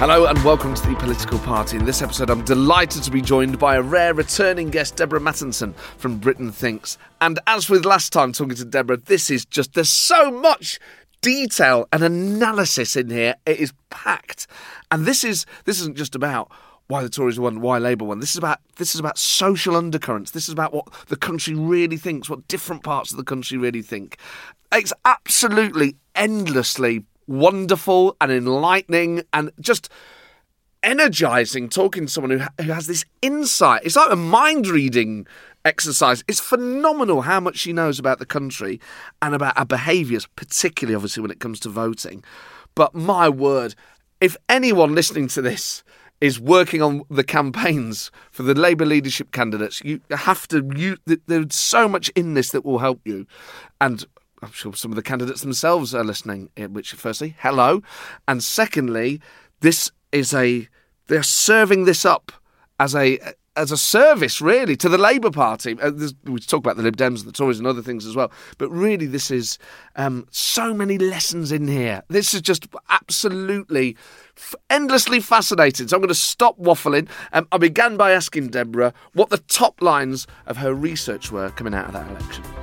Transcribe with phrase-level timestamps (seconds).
[0.00, 1.76] Hello and welcome to the Political Party.
[1.76, 5.74] In this episode, I'm delighted to be joined by a rare returning guest, Deborah Mattinson
[5.98, 6.96] from Britain Thinks.
[7.20, 10.80] And as with last time talking to Deborah, this is just, there's so much
[11.20, 13.34] detail and analysis in here.
[13.44, 14.46] It is packed.
[14.90, 16.50] And this is, this isn't just about
[16.86, 18.20] why the Tories won, why Labour won.
[18.20, 20.30] This is about this is about social undercurrents.
[20.30, 23.82] This is about what the country really thinks, what different parts of the country really
[23.82, 24.16] think.
[24.72, 29.88] It's absolutely endlessly wonderful and enlightening and just
[30.82, 33.82] energizing talking to someone who, who has this insight.
[33.84, 35.26] It's like a mind reading
[35.64, 36.24] exercise.
[36.26, 38.80] It's phenomenal how much she knows about the country
[39.22, 42.24] and about our behaviours, particularly obviously when it comes to voting.
[42.74, 43.74] But my word,
[44.20, 45.84] if anyone listening to this
[46.20, 50.68] is working on the campaigns for the Labour leadership candidates, you have to.
[50.76, 50.96] You,
[51.26, 53.26] there's so much in this that will help you,
[53.80, 54.04] and
[54.42, 56.50] I'm sure some of the candidates themselves are listening.
[56.56, 57.82] eh, Which, firstly, hello,
[58.26, 59.20] and secondly,
[59.60, 60.68] this is a
[61.08, 62.32] they're serving this up
[62.78, 63.18] as a
[63.56, 65.76] as a service, really, to the Labour Party.
[65.82, 65.90] Uh,
[66.24, 68.70] we talk about the Lib Dems and the Tories and other things as well, but
[68.70, 69.58] really, this is
[69.96, 72.02] um, so many lessons in here.
[72.08, 73.96] This is just absolutely
[74.70, 75.88] endlessly fascinating.
[75.88, 77.08] So I'm going to stop waffling.
[77.32, 81.74] Um, I began by asking Deborah what the top lines of her research were coming
[81.74, 82.59] out of that election.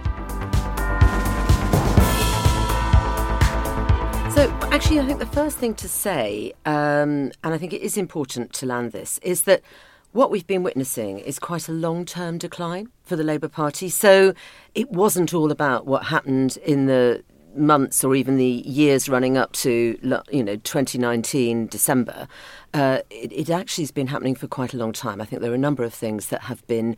[4.38, 7.98] So, actually, I think the first thing to say, um, and I think it is
[7.98, 9.64] important to land this, is that
[10.12, 13.90] what we've been witnessing is quite a long term decline for the Labour Party.
[13.90, 14.36] So,
[14.76, 17.24] it wasn't all about what happened in the
[17.56, 19.98] months or even the years running up to
[20.32, 22.28] you know 2019 December
[22.76, 25.50] uh, it, it actually has been happening for quite a long time I think there
[25.50, 26.96] are a number of things that have been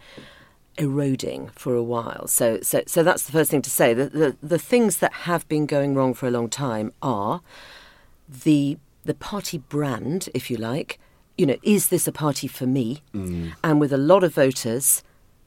[0.80, 2.28] eroding for a while.
[2.28, 3.94] So, so, so that's the first thing to say.
[3.94, 7.42] The, the, the things that have been going wrong for a long time are
[8.28, 11.00] the the party brand, if you like.
[11.38, 13.02] You know, is this a party for me?
[13.14, 13.54] Mm.
[13.64, 15.04] And with a lot of voters,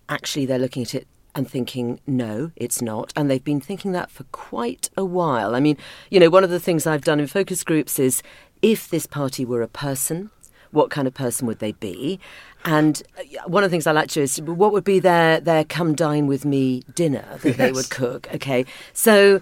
[0.09, 3.13] actually, they're looking at it and thinking, no, it's not.
[3.15, 5.55] And they've been thinking that for quite a while.
[5.55, 5.77] I mean,
[6.11, 8.23] you know, one of the things I've done in focus groups is
[8.63, 10.31] if this party were a person,
[10.73, 12.19] what kind of person would they be?
[12.65, 15.65] And uh, one of the things I like to is what would be their their
[15.65, 18.27] come dine with me dinner that they would cook.
[18.35, 19.41] Okay, so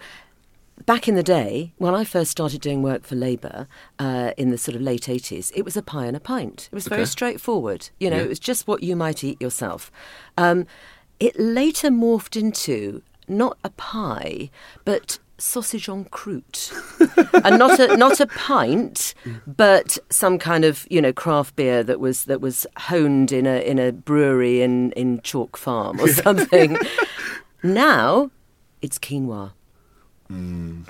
[0.87, 4.59] back in the day when I first started doing work for Labour uh, in the
[4.59, 6.69] sort of late eighties, it was a pie and a pint.
[6.73, 7.11] It was very Okay.
[7.11, 7.91] straightforward.
[7.99, 8.23] You know, Yeah.
[8.25, 9.91] it was just what you might eat yourself.
[10.39, 10.67] Um,
[11.19, 14.51] it later morphed into not a pie,
[14.85, 16.73] but sausage en croûte,
[17.45, 19.15] and not a not a pint,
[19.47, 23.61] but some kind of you know craft beer that was that was honed in a
[23.61, 26.79] in a brewery in in Chalk Farm or something.
[27.63, 28.31] now,
[28.83, 29.53] it's quinoa.
[30.31, 30.85] Mm.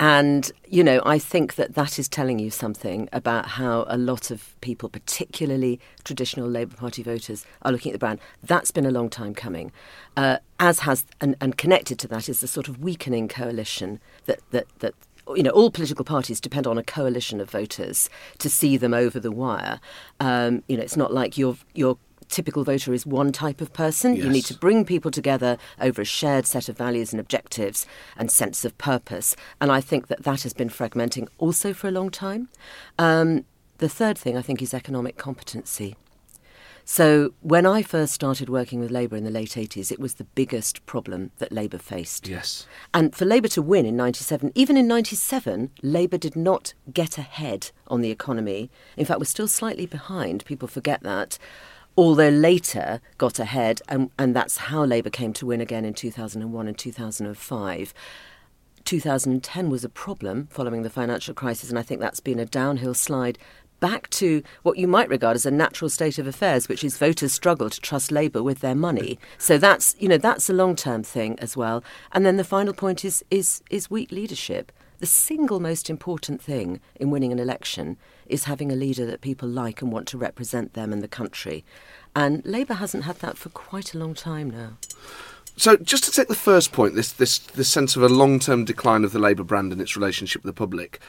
[0.00, 4.32] And, you know, I think that that is telling you something about how a lot
[4.32, 8.18] of people, particularly traditional Labour Party voters, are looking at the brand.
[8.42, 9.70] That's been a long time coming.
[10.16, 14.40] Uh, as has, and, and connected to that is the sort of weakening coalition that,
[14.50, 14.94] that, that,
[15.28, 19.20] you know, all political parties depend on a coalition of voters to see them over
[19.20, 19.80] the wire.
[20.18, 21.98] Um, you know, it's not like your, your
[22.34, 24.16] typical voter is one type of person.
[24.16, 27.86] You need to bring people together over a shared set of values and objectives
[28.16, 29.36] and sense of purpose.
[29.60, 32.48] And I think that that has been fragmenting also for a long time.
[32.98, 33.44] Um,
[33.78, 35.96] the third thing I think is economic competency.
[36.84, 40.24] So when I first started working with Labour in the late 80s, it was the
[40.24, 42.28] biggest problem that Labour faced.
[42.28, 42.66] Yes.
[42.92, 47.70] And for Labour to win in 97, even in 97, Labour did not get ahead
[47.86, 48.70] on the economy.
[48.98, 50.44] In fact, we're still slightly behind.
[50.44, 51.38] People forget that.
[51.96, 56.66] Although later got ahead, and, and that's how Labour came to win again in 2001
[56.66, 57.94] and 2005.
[58.84, 62.94] 2010 was a problem following the financial crisis, and I think that's been a downhill
[62.94, 63.38] slide
[63.80, 67.32] back to what you might regard as a natural state of affairs, which is voters
[67.32, 69.18] struggle to trust Labour with their money.
[69.38, 71.84] So that's you know that's a long term thing as well.
[72.12, 74.72] And then the final point is is is weak leadership.
[74.98, 79.48] The single most important thing in winning an election is having a leader that people
[79.48, 81.64] like and want to represent them and the country.
[82.16, 84.78] And Labour hasn't had that for quite a long time now.
[85.56, 88.64] So, just to take the first point, this this this sense of a long term
[88.64, 91.00] decline of the Labour brand and its relationship with the public.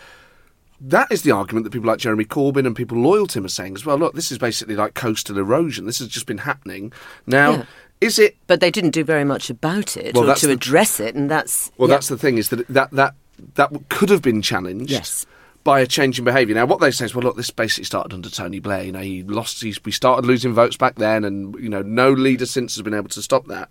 [0.82, 3.50] that is the argument that people like Jeremy Corbyn and people loyal to him are
[3.50, 3.98] saying as well.
[3.98, 5.86] Look, this is basically like coastal erosion.
[5.86, 6.92] This has just been happening.
[7.26, 7.66] Now, Yeah.
[8.02, 11.00] is it But they didn't do very much about it Well, or to the- address
[11.00, 11.96] it, and that's Well, yeah.
[11.96, 13.16] that's the thing is that that that
[13.56, 14.92] that could have been challenged.
[14.92, 15.26] Yes.
[15.66, 16.56] By a change in behaviour.
[16.56, 18.84] Now, what they say is, well, look, this basically started under Tony Blair.
[18.84, 19.62] You know, he lost.
[19.62, 22.94] He's, we started losing votes back then, and you know, no leader since has been
[22.94, 23.70] able to stop that.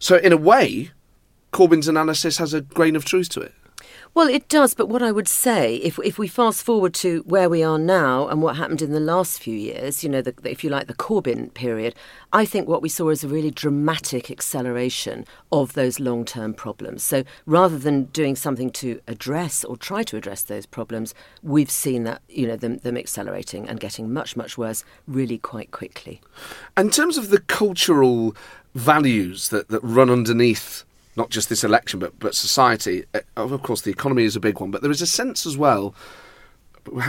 [0.00, 0.90] So, in a way,
[1.52, 3.54] Corbyn's analysis has a grain of truth to it.
[4.14, 7.48] Well, it does, but what I would say, if if we fast forward to where
[7.48, 10.64] we are now and what happened in the last few years, you know, the, if
[10.64, 11.94] you like, the Corbyn period,
[12.32, 17.02] I think what we saw is a really dramatic acceleration of those long term problems.
[17.04, 22.04] So rather than doing something to address or try to address those problems, we've seen
[22.04, 26.20] that, you know, them, them accelerating and getting much, much worse really quite quickly.
[26.76, 28.34] In terms of the cultural
[28.74, 30.84] values that, that run underneath
[31.16, 34.60] not just this election but, but society, uh, of course, the economy is a big
[34.60, 35.94] one, but there is a sense as well,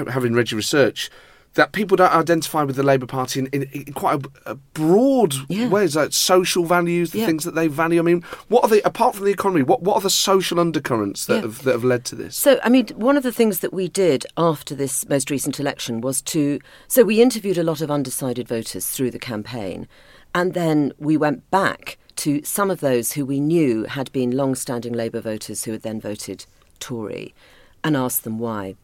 [0.09, 1.09] having read your research,
[1.55, 5.33] that people don't identify with the Labour Party in, in, in quite a, a broad
[5.49, 5.67] Yeah.
[5.67, 7.25] ways, like social values, the Yeah.
[7.25, 7.99] things that they value.
[7.99, 9.63] I mean, what are the apart from the economy?
[9.63, 11.41] What what are the social undercurrents that Yeah.
[11.41, 12.35] have that have led to this?
[12.35, 16.01] So, I mean, one of the things that we did after this most recent election
[16.01, 16.59] was to.
[16.87, 19.87] So, we interviewed a lot of undecided voters through the campaign,
[20.35, 24.53] and then we went back to some of those who we knew had been long
[24.53, 26.45] standing Labour voters who had then voted
[26.79, 27.33] Tory
[27.81, 28.75] and asked them why.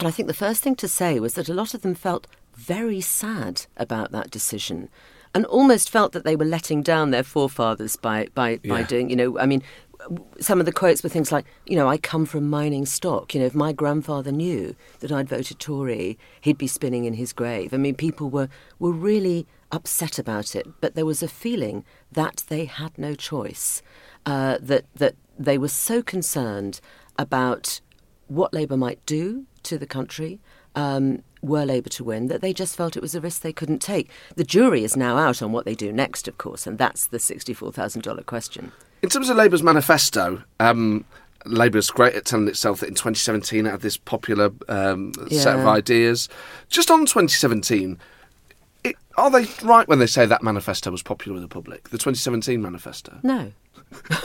[0.00, 2.26] And I think the first thing to say was that a lot of them felt
[2.56, 4.88] very sad about that decision
[5.34, 9.16] and almost felt that they were letting down their forefathers by, by, by doing, you
[9.16, 9.62] know, I mean,
[10.40, 13.34] some of the quotes were things like, you know, I come from mining stock.
[13.34, 17.32] You know, if my grandfather knew that I'd voted Tory, he'd be spinning in his
[17.32, 17.72] grave.
[17.72, 18.48] I mean, people were,
[18.80, 23.82] were really upset about it, but there was a feeling that they had no choice,
[24.24, 26.80] uh, that, that they were so concerned
[27.18, 27.80] about
[28.28, 30.40] what Labour might do to the country
[30.76, 33.80] um, were Labour to win, that they just felt it was a risk they couldn't
[33.80, 34.08] take.
[34.36, 37.18] The jury is now out on what they do next, of course, and that's the
[37.18, 38.72] $64,000 question.
[39.02, 41.04] In terms of Labour's manifesto, um,
[41.44, 45.66] Labour's great at telling itself that in 2017 it had this popular um, set of
[45.66, 46.28] ideas.
[46.70, 47.98] Just on 2017,
[48.84, 51.84] it, are they right when they say that manifesto was popular with the public?
[51.84, 53.18] The 2017 manifesto?
[53.22, 53.52] No.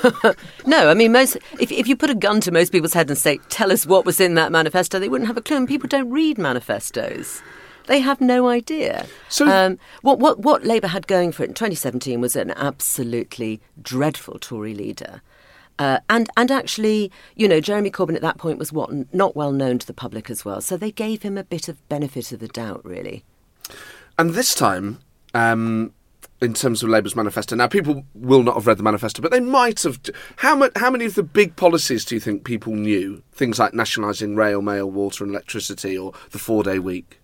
[0.65, 3.17] no, I mean, most if, if you put a gun to most people's head and
[3.17, 5.57] say, tell us what was in that manifesto, they wouldn't have a clue.
[5.57, 7.41] And people don't read manifestos.
[7.87, 9.05] They have no idea.
[9.29, 13.61] So- um, what, what, what Labour had going for it in 2017 was an absolutely
[13.81, 15.21] dreadful Tory leader.
[15.79, 19.53] Uh, and and actually, you know, Jeremy Corbyn at that point was what not well
[19.53, 20.59] known to the public as well.
[20.59, 23.23] So they gave him a bit of benefit of the doubt, really.
[24.19, 24.99] And this time,
[25.33, 25.93] um,
[26.41, 29.39] in terms of Labour's manifesto, now people will not have read the manifesto, but they
[29.39, 29.97] might have.
[30.35, 33.23] How, how many of the big policies do you think people knew?
[33.31, 37.21] Things like nationalising rail, mail, water, and electricity, or the four day week?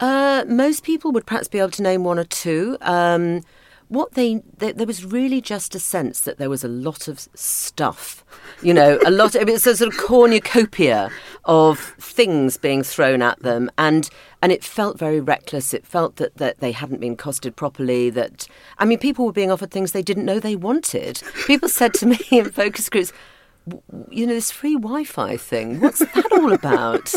[0.00, 2.78] Uh, most people would perhaps be able to name one or two.
[2.80, 3.42] Um,
[3.88, 7.28] what they, there there was really just a sense that there was a lot of
[7.34, 8.24] stuff,
[8.62, 9.34] you know, a lot.
[9.34, 11.10] It was a sort of cornucopia
[11.44, 14.08] of things being thrown at them, and
[14.42, 15.74] and it felt very reckless.
[15.74, 18.10] It felt that that they hadn't been costed properly.
[18.10, 18.46] That
[18.78, 21.22] I mean, people were being offered things they didn't know they wanted.
[21.46, 23.12] People said to me in focus groups.
[24.10, 27.12] You know, this free Wi Fi thing, what's that all about?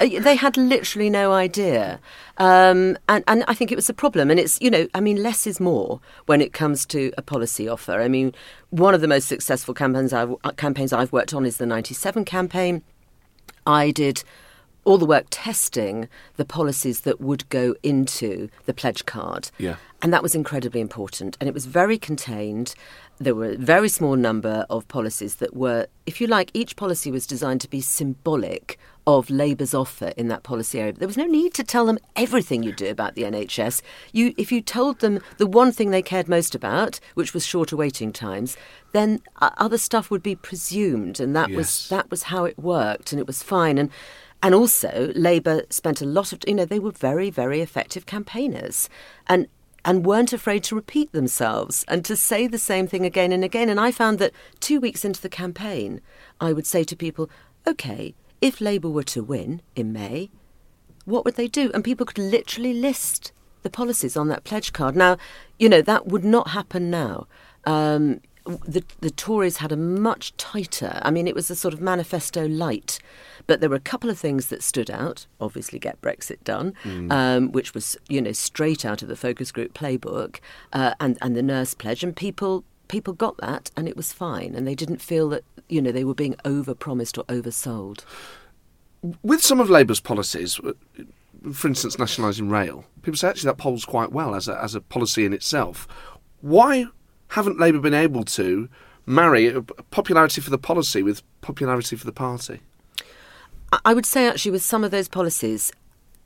[0.00, 2.00] Uh, they had literally no idea.
[2.38, 4.30] Um, and, and I think it was a problem.
[4.30, 7.68] And it's, you know, I mean, less is more when it comes to a policy
[7.68, 8.00] offer.
[8.00, 8.34] I mean,
[8.70, 12.24] one of the most successful campaigns I've, uh, campaigns I've worked on is the 97
[12.24, 12.82] campaign.
[13.66, 14.24] I did
[14.84, 19.50] all the work testing the policies that would go into the pledge card.
[19.58, 19.76] Yeah.
[20.02, 21.36] And that was incredibly important.
[21.40, 22.74] And it was very contained.
[23.18, 27.10] There were a very small number of policies that were, if you like, each policy
[27.10, 30.92] was designed to be symbolic of Labour's offer in that policy area.
[30.94, 33.82] There was no need to tell them everything you do about the NHS.
[34.12, 37.76] You, if you told them the one thing they cared most about, which was shorter
[37.76, 38.56] waiting times,
[38.92, 41.56] then other stuff would be presumed, and that Yes.
[41.56, 43.78] was that was how it worked, and it was fine.
[43.78, 43.90] And
[44.42, 48.88] and also, Labour spent a lot of, you know, they were very, very effective campaigners
[49.26, 49.48] and,
[49.84, 53.68] and weren't afraid to repeat themselves and to say the same thing again and again.
[53.68, 56.00] And I found that two weeks into the campaign,
[56.40, 57.28] I would say to people,
[57.66, 60.30] OK, if Labour were to win in May,
[61.04, 61.70] what would they do?
[61.74, 63.32] And people could literally list
[63.62, 64.96] the policies on that pledge card.
[64.96, 65.18] Now,
[65.58, 67.26] you know, that would not happen now.
[67.64, 68.22] Um,
[68.58, 72.46] the, the Tories had a much tighter, I mean, it was a sort of manifesto
[72.46, 72.98] light,
[73.46, 75.26] but there were a couple of things that stood out.
[75.40, 76.74] Obviously, get Brexit done,
[77.10, 80.40] um, which was, you know, straight out of the focus group playbook,
[80.72, 82.04] uh, and, and the nurse pledge.
[82.04, 84.54] And people people got that, and it was fine.
[84.54, 88.04] And they didn't feel that, you know, they were being over promised or oversold.
[89.22, 90.72] with some of Labour's policies, uh,
[91.52, 94.80] for instance, nationalising rail, people say actually that polls quite well as a, as a
[94.80, 95.88] policy in itself.
[96.40, 96.86] Why
[97.30, 98.68] haven't Labour been able to
[99.06, 99.52] marry
[99.90, 102.60] popularity for the policy with popularity for the party?
[103.84, 105.72] I would say actually with some of those policies,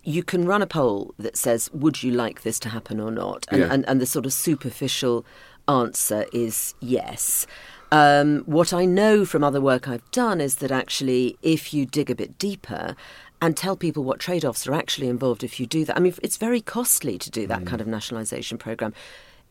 [0.02, 3.46] you can run a poll that says, would you like this to happen or not?
[3.50, 3.68] And, Yeah.
[3.72, 5.24] and, and the sort of superficial
[5.68, 7.46] answer is yes.
[7.92, 12.10] Um, what I know from other work I've done is that actually, if you dig
[12.10, 12.96] a bit deeper
[13.40, 16.14] and tell people what trade offs are actually involved if you do that, I mean,
[16.22, 18.94] it's very costly to do that kind of nationalisation programme.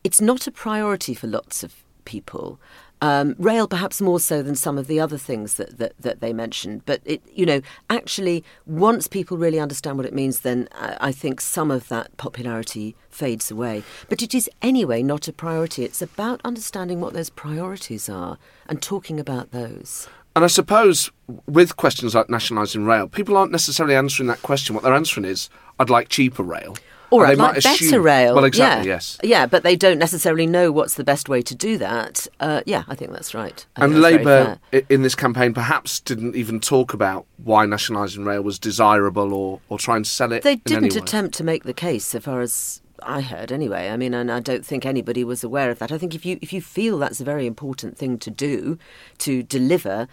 [0.04, 2.60] It's not a priority for lots of people.
[3.00, 6.32] Um, rail, perhaps more so than some of the other things that, that, that they
[6.32, 6.82] mentioned.
[6.86, 11.12] But it, you know, actually, once people really understand what it means, then I, I
[11.12, 13.82] think some of that popularity fades away.
[14.08, 15.84] But it is anyway not a priority.
[15.84, 20.08] It's about understanding what those priorities are and talking about those.
[20.36, 21.10] And I suppose
[21.46, 24.74] with questions like nationalising rail, people aren't necessarily answering that question.
[24.74, 26.76] What they're answering is, I'd like cheaper rail.
[27.14, 28.34] Or And I'd like better assume- rail.
[28.34, 28.94] Well, exactly, yeah.
[28.94, 29.18] yes.
[29.22, 32.26] Yeah, but they don't necessarily know what's the best way to do that.
[32.40, 33.64] Uh, yeah, I think that's right.
[33.76, 37.66] I And think that's very Labour in this campaign perhaps didn't even talk about why
[37.66, 40.42] nationalising rail was desirable or, or try and sell it.
[40.42, 43.90] They didn't attempt to make the case, so far as I heard, anyway.
[43.90, 45.92] I mean, and I don't think anybody was aware of that.
[45.92, 48.78] I think if you if you feel that's a very important thing to do,
[49.18, 50.08] to deliver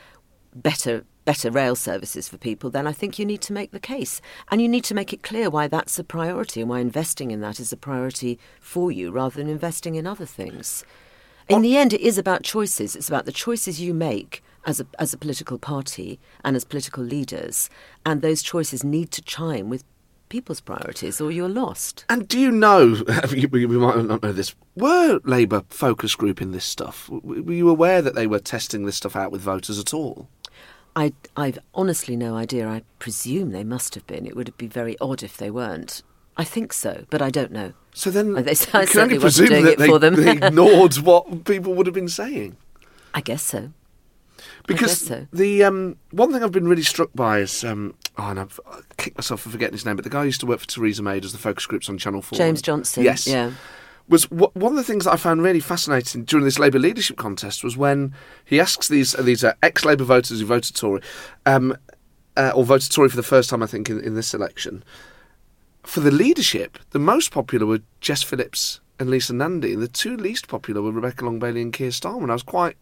[0.54, 4.22] better better rail services for people, then I think you need to make the case,
[4.50, 7.42] and you need to make it clear why that's a priority and why investing in
[7.42, 10.84] that is a priority for you, rather than investing in other things.
[11.48, 12.96] In the end, it is about choices.
[12.96, 17.04] It's about the choices you make as a, as a political party and as political
[17.04, 17.70] leaders,
[18.06, 19.84] and those choices need to chime with
[20.30, 22.06] people's priorities, or you're lost.
[22.08, 26.52] And do you know, we we might not know this, were Labour focus group in
[26.52, 27.10] this stuff?
[27.10, 30.30] Were you aware that they were testing this stuff out with voters at all?
[30.96, 32.68] I, I've honestly no idea.
[32.68, 34.26] I presume they must have been.
[34.26, 36.04] It would be very odd if they weren't.
[36.38, 37.74] I think so, but I don't know.
[37.94, 41.96] So then they- I can only presume that they, they ignored what people would have
[41.96, 42.58] been saying.
[43.14, 43.72] I guess so.
[44.68, 45.28] Because guess so.
[45.34, 48.80] the um, one thing I've been really struck by is, um, oh, and I've I
[48.98, 51.02] kicked myself for forgetting his name, but the guy who used to work for Theresa
[51.04, 52.38] May as the focus groups on Channel 4.
[52.38, 53.04] James Johnson.
[53.04, 53.28] Yes.
[53.28, 53.52] Yeah.
[54.12, 57.18] Was wh- one of the things that I found really fascinating during this Labour leadership
[57.18, 58.14] contest was when
[58.46, 61.02] he asks these these uh, ex Labour voters who voted Tory,
[61.46, 61.76] um,
[62.38, 64.84] uh, or voted Tory for the first time, I think, in, in this election.
[65.84, 70.16] For the leadership, the most popular were Jess Phillips and Lisa Nandy, and the two
[70.16, 72.24] least popular were Rebecca Long Bailey and Keir Starmer.
[72.24, 72.78] And I was quite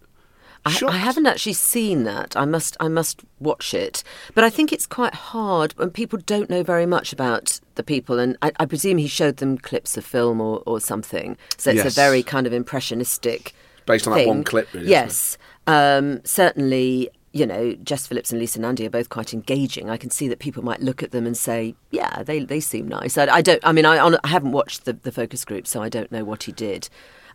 [0.66, 0.78] I.
[0.88, 2.36] I haven't actually seen that.
[2.36, 4.04] I must I must watch it.
[4.34, 8.20] But I think it's quite hard when people don't know very much about the people
[8.20, 11.38] and I, I presume he showed them clips of film or, or something.
[11.58, 11.94] So it's Yes.
[11.94, 13.54] a very kind of impressionistic
[13.86, 15.38] Based on that one clip, really, Yes.
[15.66, 19.88] Um, certainly you know, Jess Phillips and Lisa Nandy are both quite engaging.
[19.88, 22.88] I can see that people might look at them and say, "Yeah, they they seem
[22.88, 23.62] nice." I, I don't.
[23.64, 26.44] I mean, I, I haven't watched the, the focus group, so I don't know what
[26.44, 26.90] he did.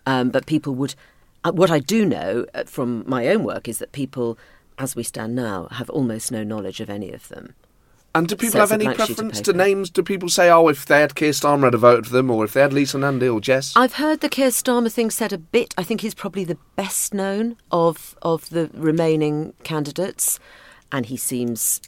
[0.05, 0.97] Um, but people would.
[1.45, 4.39] Uh, what I do know uh, from my own work is that people,
[4.79, 7.55] as we stand now, have almost no knowledge of any of them.
[8.15, 9.91] And do people So have any blank sheet of preference to names?
[9.91, 12.45] Do people say, oh, if they had Keir Starmer, I'd have voted for them, or
[12.45, 13.73] if they had Lisa Nandy or Jess?
[13.75, 15.75] I've heard the Keir Starmer thing said a bit.
[15.77, 20.39] I think he's probably the best known of of the remaining candidates,
[20.93, 21.81] and he seems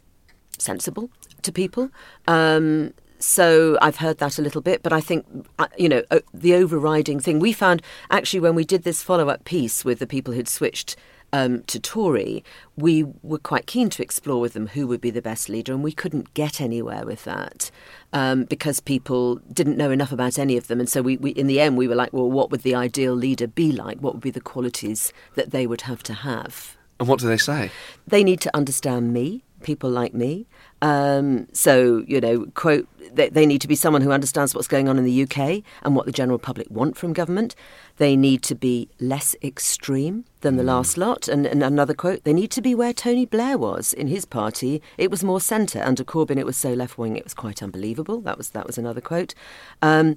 [0.58, 1.10] sensible
[1.42, 1.90] to people.
[2.26, 5.26] Um, so I've heard that a little bit, but I think
[5.58, 9.28] uh, you know uh, the overriding thing we found actually when we did this follow
[9.28, 10.96] up piece with the people who'd switched.
[11.32, 12.44] Um, to Tory,
[12.76, 15.82] we were quite keen to explore with them who would be the best leader, and
[15.82, 17.70] we couldn't get anywhere with that
[18.12, 20.78] um, because people didn't know enough about any of them.
[20.78, 23.12] And so, we, we, in the end, we were like, well, what would the ideal
[23.12, 23.98] leader be like?
[23.98, 26.76] What would be the qualities that they would have to have?
[26.98, 27.70] and what do they say?
[28.06, 30.46] they need to understand me, people like me.
[30.82, 34.88] Um, so, you know, quote, they, they need to be someone who understands what's going
[34.88, 37.54] on in the UK and what the general public want from government.
[37.96, 41.28] They need to be less extreme than the last lot.
[41.28, 44.82] And, and another quote, they need to be where Tony Blair was in his party.
[44.98, 45.82] It was more centre.
[45.82, 48.20] Under Corbyn, it was so left wing, it was quite unbelievable.
[48.20, 49.34] That was, that was another quote.
[49.80, 50.16] Um,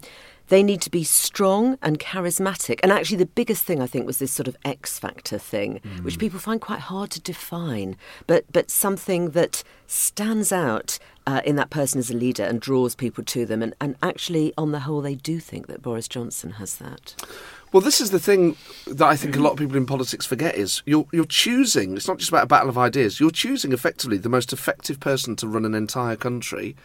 [0.50, 2.80] they need to be strong and charismatic.
[2.84, 6.20] And actually, the biggest thing I think was this sort of X factor thing, which
[6.20, 7.96] people find quite hard to define,
[8.28, 12.96] but but something that stands out uh, in that person as a leader and draws
[12.96, 13.62] people to them.
[13.62, 17.16] And, and actually, on the whole, they do think that Boris Johnson has that.
[17.72, 18.56] Well, this is the thing
[18.88, 21.96] that I think a lot of people in politics forget is you're you're choosing.
[21.96, 23.20] It's not just about a battle of ideas.
[23.20, 26.76] You're choosing effectively the most effective person to run an entire country,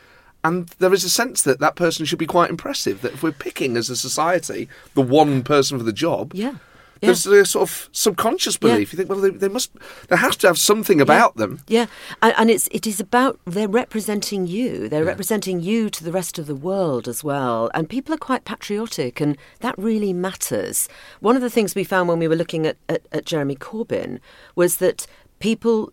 [0.44, 3.00] and there is a sense that that person should be quite impressive.
[3.00, 6.56] That if we're picking as a society the one person for the job, Yeah.
[7.00, 8.92] there's a sort of subconscious belief.
[8.92, 9.70] You think, well, they, they must,
[10.08, 11.60] there has to have something about them.
[11.68, 11.86] Yeah,
[12.22, 14.88] and, and it's it is about they're representing you.
[14.88, 17.70] They're representing you to the rest of the world as well.
[17.74, 20.88] And people are quite patriotic, and that really matters.
[21.20, 24.18] One of the things we found when we were looking at, at, at Jeremy Corbyn
[24.54, 25.06] was that
[25.40, 25.92] people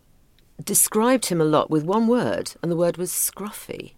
[0.64, 3.94] described him a lot with one word, and the word was scruffy.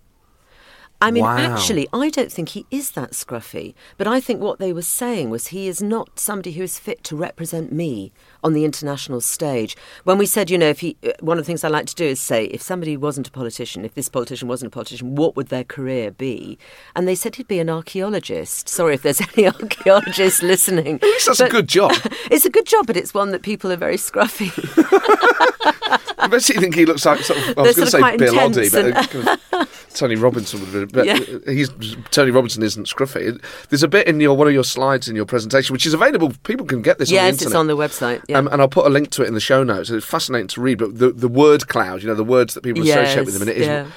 [1.03, 1.37] I mean, Wow.
[1.37, 5.29] actually, I don't think he is that scruffy, but I think what they were saying
[5.29, 9.75] was he is not somebody who is fit to represent me on the international stage.
[10.05, 11.95] When we said, you know, if he, uh, one of the things I like to
[11.95, 15.35] do is say, if somebody wasn't a politician, if this politician wasn't a politician, what
[15.35, 16.57] would their career be?
[16.95, 18.69] And they said he'd be an archaeologist.
[18.69, 20.95] Sorry if there's any archaeologists listening.
[20.95, 21.91] At least that's a good job.
[22.31, 24.49] It's a good job, but it's one that people are very scruffy.
[26.17, 28.33] I bet you think he looks like sort of, I was going to say Bill
[28.35, 30.89] Oddie, but and- kind of Tony Robinson would have been.
[30.93, 31.19] But Yeah.
[31.45, 31.69] he's
[32.11, 33.37] Tony Robinson isn't scruffy.
[33.69, 36.31] There's a bit in your one of your slides in your presentation, which is available.
[36.43, 37.09] People can get this.
[37.09, 37.47] on the yes, internet.
[37.51, 38.21] it's on the website.
[38.29, 38.37] Yeah.
[38.37, 39.89] Um, and I'll put a link to it in the show notes.
[39.89, 42.83] It's fascinating to read, but the, the word cloud, you know, the words that people
[42.83, 43.67] associate with Yes, them, and it is.
[43.67, 43.87] yeah.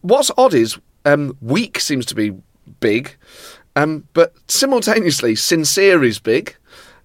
[0.00, 2.32] What's odd is um, weak seems to be
[2.80, 3.14] big,
[3.76, 6.56] um, but simultaneously sincere is big.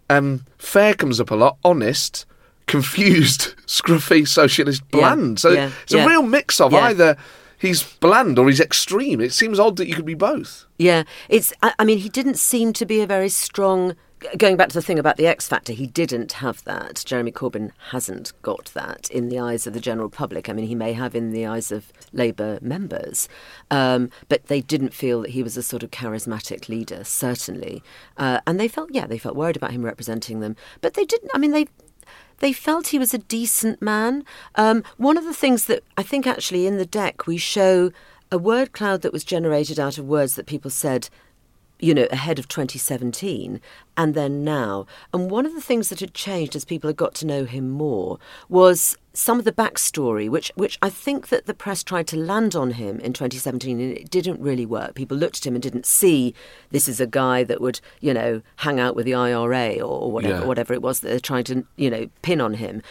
[0.10, 1.58] Um, fair comes up a lot.
[1.66, 2.26] Honest,
[2.66, 5.40] confused, scruffy, socialist, Yeah, bland.
[5.40, 6.06] So yeah, it's a yeah.
[6.08, 6.80] real mix of Yeah.
[6.86, 7.18] either
[7.58, 9.22] he's bland or he's extreme.
[9.22, 10.66] It seems odd that you could be both.
[10.78, 11.54] Yeah, it's.
[11.62, 13.96] I, I mean, he didn't seem to be a very strong.
[14.36, 17.04] Going back to the thing about the X Factor, he didn't have that.
[17.06, 20.50] Jeremy Corbyn hasn't got that in the eyes of the general public.
[20.50, 23.30] I mean, he may have in the eyes of Labour members,
[23.70, 27.84] um, but they didn't feel that he was a sort of charismatic leader, certainly.
[28.18, 30.56] Uh, and they felt, yeah, they felt worried about him representing them.
[30.82, 31.30] But they didn't.
[31.36, 31.68] I mean, they
[32.40, 34.24] they felt he was a decent man.
[34.56, 37.92] Um, one of the things that I think actually in the deck we show
[38.32, 41.10] a word cloud that was generated out of words that people said,
[41.80, 43.62] you know, ahead of 2017
[43.96, 44.86] and then now.
[45.14, 47.70] And one of the things that had changed as people had got to know him
[47.70, 52.16] more was some of the backstory, which which I think that the press tried to
[52.18, 54.94] land on him in 2017, and it didn't really work.
[54.94, 56.36] People looked at him and didn't see
[56.70, 60.42] this is a guy that would, you know, hang out with the IRA or, whatever,
[60.42, 60.46] Yeah.
[60.46, 62.84] whatever it was that they're trying to, you know, pin on him.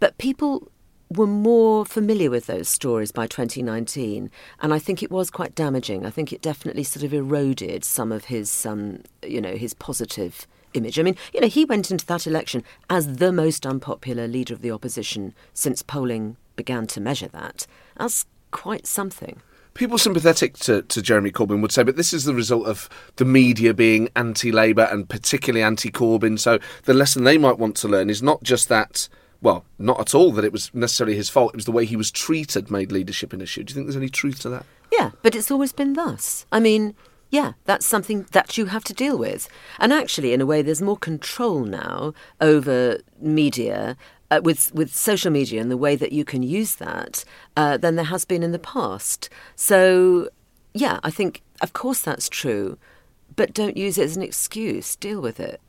[0.00, 0.70] But people
[1.10, 4.30] were more familiar with those stories by 2019,
[4.62, 6.06] and I think it was quite damaging.
[6.06, 10.46] I think it definitely sort of eroded some of his, um, you know, his positive
[10.74, 10.98] image.
[10.98, 14.60] I mean, you know, he went into that election as the most unpopular leader of
[14.60, 17.66] the opposition since polling began to measure that.
[17.96, 19.40] That's quite something.
[19.74, 23.24] People sympathetic to, to Jeremy Corbyn would say, but this is the result of the
[23.24, 26.38] media being anti Labour and particularly anti Corbyn.
[26.38, 29.08] So the lesson they might want to learn is not just that,
[29.42, 31.96] well, not at all that it was necessarily his fault, it was the way he
[31.96, 33.64] was treated made leadership an issue.
[33.64, 34.64] Do you think there's any truth to that?
[34.92, 36.46] Yeah, but it's always been thus.
[36.52, 36.94] I mean,
[37.34, 39.48] yeah, that's something that you have to deal with.
[39.80, 43.96] And actually, in a way, there's more control now over media.
[44.30, 47.24] Uh, with with social media and the way that you can use that
[47.56, 49.28] uh, than there has been in the past.
[49.54, 50.30] So,
[50.72, 52.78] yeah, I think of course that's true,
[53.36, 54.96] but don't use it as an excuse.
[54.96, 55.60] Deal with it.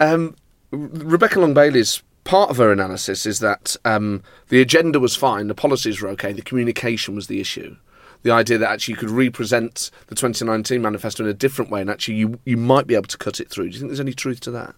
[0.00, 0.34] Um,
[0.72, 5.54] Rebecca Long Bailey's part of her analysis is that um, the agenda was fine, the
[5.54, 7.76] policies were okay, the communication was the issue.
[8.22, 11.90] The idea that actually you could represent the 2019 manifesto in a different way and
[11.90, 13.70] actually you, you might be able to cut it through.
[13.70, 14.74] Do you think there's any truth to that?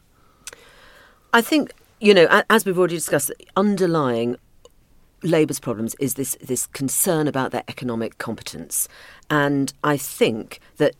[1.32, 4.36] I think you know, as we've already discussed, underlying
[5.22, 8.88] Labour's problems is this this concern about their economic competence,
[9.30, 10.94] and I think that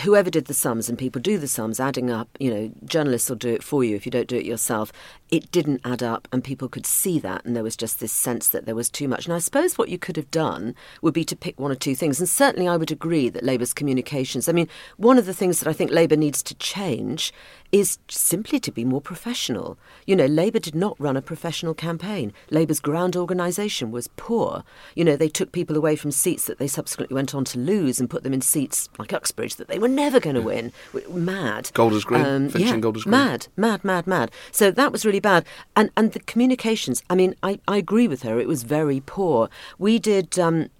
[0.00, 3.36] whoever did the sums and people do the sums, adding up, you know, journalists will
[3.36, 4.92] do it for you if you don't do it yourself.
[5.28, 8.46] It didn't add up, and people could see that, and there was just this sense
[8.48, 9.26] that there was too much.
[9.26, 11.96] And I suppose what you could have done would be to pick one or two
[11.96, 14.48] things, and certainly I would agree that Labour's communications.
[14.48, 17.32] I mean, one of the things that I think Labour needs to change
[17.72, 19.76] is simply to be more professional.
[20.06, 22.32] You know, Labour did not run a professional campaign.
[22.50, 24.62] Labour's ground organisation was poor.
[24.94, 27.98] You know, they took people away from seats that they subsequently went on to lose
[27.98, 30.72] and put them in seats like Uxbridge that they were never going to win.
[31.10, 31.72] Mad.
[31.74, 33.10] Golders Green, Um, Finch yeah, Golders Green.
[33.10, 34.30] Mad, mad, mad, mad.
[34.52, 35.44] So that was really bad.
[35.74, 37.02] And and the communications.
[37.10, 38.38] I mean, I, I agree with her.
[38.38, 39.48] It was very poor.
[39.78, 40.38] We did.
[40.38, 40.70] Um,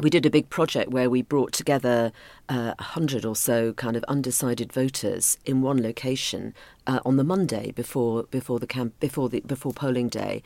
[0.00, 2.12] we did a big project where we brought together
[2.48, 6.54] uh, a hundred or so kind of undecided voters in one location
[6.86, 10.42] uh, on the Monday before before the camp before the before polling day,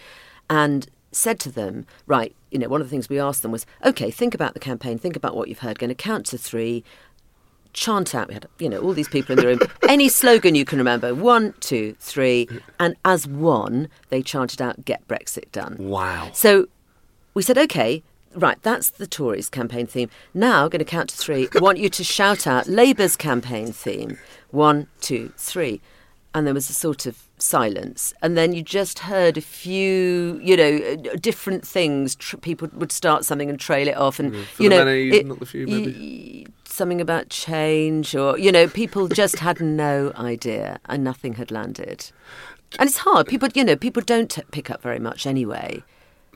[0.48, 3.66] and said to them, right, you know, one of the things we asked them was,
[3.84, 6.82] okay, think about the campaign, think about what you've heard, going to count to three,
[7.72, 8.28] chant out.
[8.28, 9.58] We had, you know, all these people in the room.
[9.88, 11.14] Any slogan you can remember.
[11.14, 12.48] One, two, three.
[12.78, 15.76] And as one, they chanted out, get Brexit done.
[15.78, 16.30] Wow.
[16.32, 16.66] So
[17.34, 18.02] we said, okay,
[18.34, 20.10] right, that's the Tories' campaign theme.
[20.34, 21.48] Now, going to count to three.
[21.54, 24.18] I want you to shout out Labour's campaign theme.
[24.50, 25.80] One, two, three.
[26.34, 30.56] and there was a sort of silence, and then you just heard a few, you
[30.56, 30.76] know,
[31.12, 32.14] uh, different things.
[32.14, 35.66] Tr- people would start something and trail it off, and For you know, the few,
[35.66, 41.50] y- something about change, or you know, people just had no idea, and nothing had
[41.50, 42.10] landed.
[42.78, 43.26] And it's hard.
[43.26, 45.82] People, you know, people don't t- pick up very much anyway.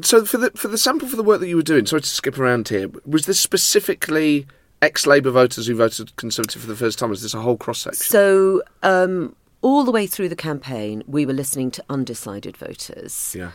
[0.02, 2.08] So for the for the sample for the work that you were doing, sorry to
[2.08, 4.46] skip around here, was this specifically
[4.82, 7.10] ex-Labour voters who voted Conservative for the first time?
[7.10, 8.04] Was this a whole cross section?
[8.04, 13.34] So, um, all the way through the campaign, we were listening to undecided voters.
[13.36, 13.52] Yeah.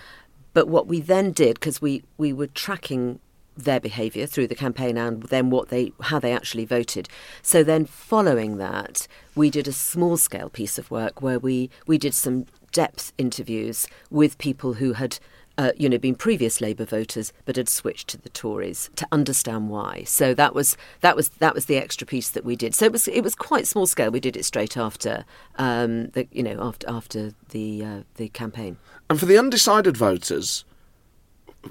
[0.53, 3.19] But what we then did, because we, we were tracking
[3.63, 7.07] their behaviour through the campaign and then what they how they actually voted.
[7.41, 11.97] So then following that, we did a small scale piece of work where we, we
[11.97, 15.19] did some depth interviews with people who had
[15.57, 19.69] uh, you know, been previous Labour voters, but had switched to the Tories to understand
[19.69, 20.03] why.
[20.05, 22.73] So that was that was that was the extra piece that we did.
[22.73, 24.11] So it was it was quite small scale.
[24.11, 25.25] We did it straight after,
[25.57, 28.77] um, the, you know, after after the uh, the campaign.
[29.09, 30.63] And for the undecided voters,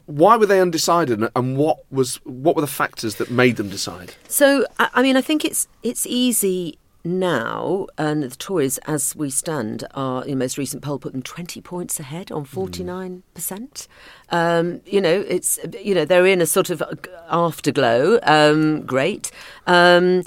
[0.06, 4.14] why were they undecided, and what was what were the factors that made them decide?
[4.28, 9.84] So I, mean, I think it's it's easy now, and the Tories, as we stand,
[9.94, 13.88] are in the most recent poll put them twenty points ahead on forty nine percent.
[14.30, 16.82] Um, you know, it's you know they're in a sort of
[17.28, 18.20] afterglow.
[18.22, 19.30] Um, great.
[19.66, 20.22] Um,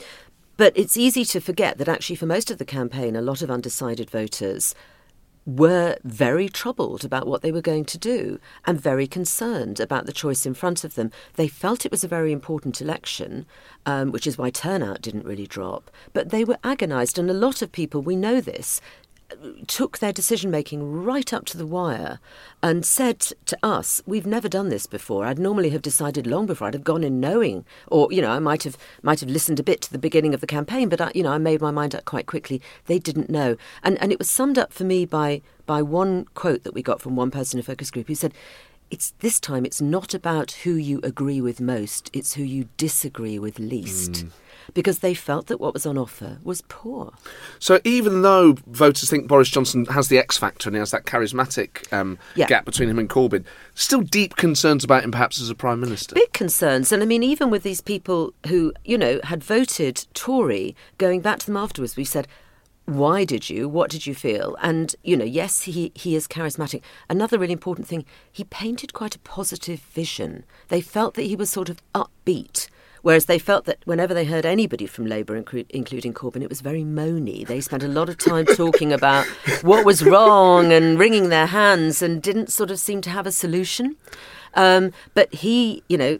[0.55, 3.49] but it's easy to forget that actually, for most of the campaign, a lot of
[3.49, 4.75] undecided voters
[5.45, 10.13] were very troubled about what they were going to do and very concerned about the
[10.13, 11.11] choice in front of them.
[11.35, 13.45] They felt it was a very important election,
[13.85, 17.19] um, which is why turnout didn't really drop, but they were agonised.
[17.19, 18.79] And a lot of people, we know this,
[19.67, 22.19] took their decision making right up to the wire
[22.61, 25.25] and said to us, "We've never done this before.
[25.25, 26.67] I'd normally have decided long before.
[26.67, 29.63] I'd have gone in knowing, or you know, I might have might have listened a
[29.63, 31.95] bit to the beginning of the campaign, but I, you know, I made my mind
[31.95, 32.61] up quite quickly.
[32.85, 36.63] They didn't know, and and it was summed up for me by by one quote
[36.63, 38.33] that we got from one person in a focus group who said."
[38.91, 39.65] It's this time.
[39.65, 42.11] It's not about who you agree with most.
[42.13, 44.27] It's who you disagree with least, hmm.
[44.73, 47.13] Because they felt that what was on offer was poor.
[47.59, 51.05] So even though voters think Boris Johnson has the X factor and he has that
[51.05, 52.47] charismatic um, Yeah.
[52.47, 53.43] gap between him and Corbyn,
[53.75, 56.15] still deep concerns about him perhaps as a prime minister.
[56.15, 56.91] big concerns.
[56.91, 61.39] And I mean, even with these people who, you know, had voted Tory, going back
[61.39, 62.27] to them afterwards, we said,
[62.85, 63.69] why did you?
[63.69, 64.57] What did you feel?
[64.61, 66.81] And, you know, yes, he, he is charismatic.
[67.09, 70.43] Another really important thing, he painted quite a positive vision.
[70.67, 72.67] They felt that he was sort of upbeat.
[73.03, 76.61] Whereas they felt that whenever they heard anybody from Labour, inclu- including Corbyn, it was
[76.61, 77.45] very moany.
[77.45, 79.27] They spent a lot of time talking about
[79.61, 83.31] what was wrong and wringing their hands and didn't sort of seem to have a
[83.31, 83.97] solution.
[84.53, 86.19] Um, but he, you know,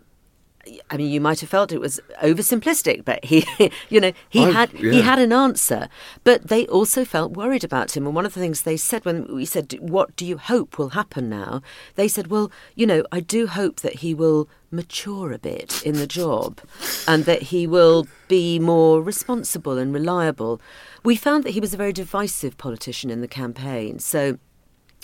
[0.90, 3.46] I mean, you might have felt it was oversimplistic, but he,
[3.90, 5.90] you know, he I- had he had an answer.
[6.24, 8.06] But they also felt worried about him.
[8.06, 10.90] And one of the things they said when we said, "What do you hope will
[10.90, 11.62] happen now?"
[11.96, 15.96] They said, "Well, you know, I do hope that he will mature a bit in
[15.96, 16.62] the job,
[17.08, 20.62] and that he will be more responsible and reliable."
[21.04, 24.00] We found that he was a very divisive politician in the campaign.
[24.00, 24.38] So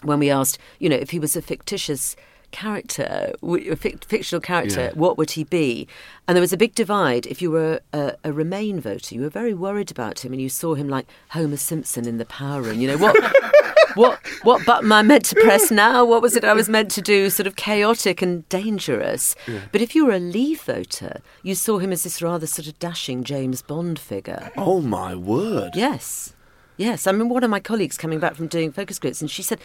[0.03, 2.15] when we asked, you know, if he was a fictitious
[2.51, 4.91] character, a fic- fictional character, Yeah.
[4.93, 5.87] what would he be?
[6.27, 7.25] And there was a big divide.
[7.27, 10.49] If you were a, a Remain voter, you were very worried about him, and you
[10.49, 12.79] saw him like Homer Simpson in the Power Room.
[12.79, 13.15] You know what?
[13.95, 16.05] what what button am I meant to press now?
[16.05, 17.29] What was it I was meant to do?
[17.29, 19.35] Sort of chaotic and dangerous.
[19.71, 22.77] But if you were a Leave voter, you saw him as this rather sort of
[22.79, 24.51] dashing James Bond figure.
[24.57, 25.71] Oh my word!
[25.75, 26.33] Yes.
[26.77, 27.07] Yes.
[27.07, 29.59] I mean, one of my colleagues coming back from doing focus groups, and she said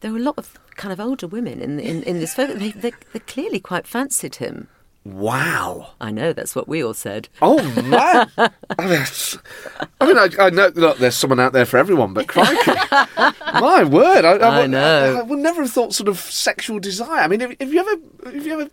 [0.00, 2.58] there were a lot of kind of older women in, in, in this focus.
[2.58, 4.68] They, they, they clearly quite fancied him.
[5.04, 5.92] Wow.
[6.00, 7.28] I know, that's what we all said.
[7.40, 8.30] Oh man!
[8.78, 9.02] I mean,
[10.00, 12.72] I, mean, I, I know that there's someone out there for everyone, but crikey,
[13.54, 14.24] my word!
[14.26, 15.16] I, I would- know.
[15.18, 17.20] I, would never have thought sort of sexual desire.
[17.22, 18.70] I mean, have, have you ever, have you ever,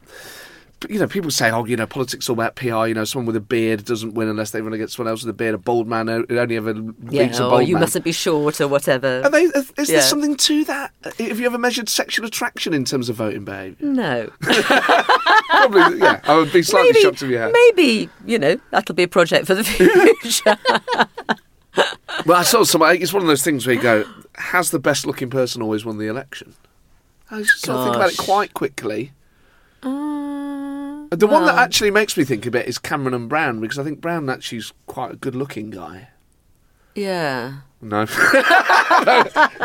[0.89, 2.85] you know, people say, oh, you know, politics all about PR.
[2.87, 5.29] You know, someone with a beard doesn't win unless they run against someone else with
[5.29, 5.55] a beard.
[5.55, 7.81] A bald man only ever beats Yeah, a or bald you man.
[7.81, 9.21] mustn't be short or whatever.
[9.23, 10.91] Are they, is there something to that?
[11.17, 13.85] Have you ever measured sexual attraction in terms of voting behaviour?
[13.87, 14.29] no.
[15.49, 16.19] Probably, yeah.
[16.25, 17.53] I would be slightly maybe, shocked if you had.
[17.53, 20.57] maybe, you know, that'll be a project for the future.
[22.25, 22.81] Well, I saw some.
[22.83, 25.97] It's one of those things where you go, has the best looking person always won
[25.97, 26.55] the election?
[27.29, 29.11] I just sort of think about it quite quickly.
[29.83, 29.89] Uh,
[31.11, 33.83] The one that actually makes me think a bit is Cameron and Brown because I
[33.83, 36.09] think Brown actually is quite a good looking guy.
[36.95, 37.59] Yeah.
[37.81, 38.05] No.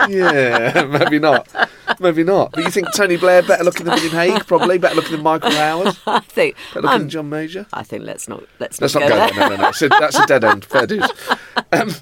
[0.08, 1.48] yeah, maybe not.
[2.00, 2.52] Maybe not.
[2.52, 5.52] But you think Tony Blair better looking than William Hague, probably better looking than Michael
[5.52, 6.56] Howard, I think.
[6.74, 7.66] better looking um, than John Major.
[7.72, 9.30] I think let's not let's, Let's not go there.
[9.30, 9.48] there.
[9.48, 9.68] No, no, no.
[9.68, 10.64] It's a, that's a dead end.
[10.64, 11.10] Fair dues.
[11.72, 11.92] Um,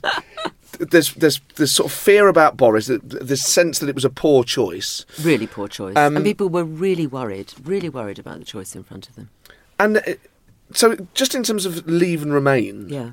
[0.78, 4.44] there's there's there's sort of fear about Boris, this sense that it was a poor
[4.44, 5.04] choice.
[5.22, 8.82] Really poor choice, Um, and people were really worried, really worried about the choice in
[8.84, 9.30] front of them.
[9.78, 10.02] And uh,
[10.72, 13.10] so, just in terms of leave and remain, Yeah.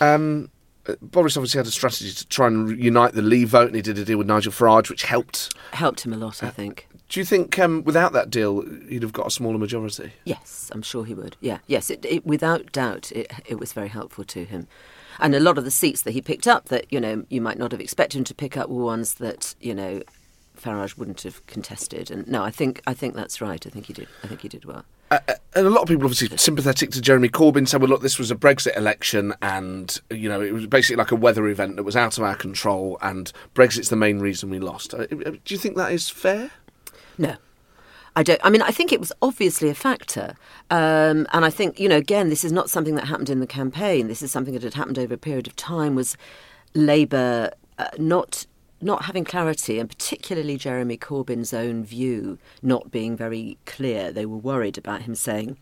[0.00, 0.50] um,
[0.88, 3.82] uh, Boris obviously had a strategy to try and unite the Leave vote, and he
[3.82, 5.54] did a deal with Nigel Farage, which helped.
[5.72, 6.88] Helped him a lot, I think.
[7.08, 10.12] Do you think um, without that deal, he'd have got a smaller majority?
[10.24, 11.36] Yes, I'm sure he would.
[11.40, 14.66] Yeah, yes, it, it, without doubt, it, it was very helpful to him.
[15.20, 17.58] And a lot of the seats that he picked up that, you know, you might
[17.58, 20.02] not have expected him to pick up were ones that, you know,
[20.56, 22.10] Farage wouldn't have contested.
[22.10, 23.64] And no, I think I think that's right.
[23.66, 24.08] I think he did.
[24.22, 24.84] I think he did well.
[25.10, 28.02] Uh, uh, and a lot of people obviously sympathetic to Jeremy Corbyn said, well, look,
[28.02, 31.76] this was a Brexit election and, you know, it was basically like a weather event
[31.76, 34.94] that was out of our control and Brexit's the main reason we lost.
[34.94, 36.50] Uh, do you think that is fair?
[37.18, 37.36] No.
[38.16, 38.40] I don't.
[38.42, 40.36] I mean, I think it was obviously a factor,
[40.70, 43.46] um, and I think you know, again, this is not something that happened in the
[43.46, 44.08] campaign.
[44.08, 45.94] This is something that had happened over a period of time.
[45.94, 46.16] Was
[46.74, 48.46] Labour uh, not
[48.80, 54.10] not having clarity, and particularly Jeremy Corbyn's own view not being very clear?
[54.10, 55.58] They were worried about him saying.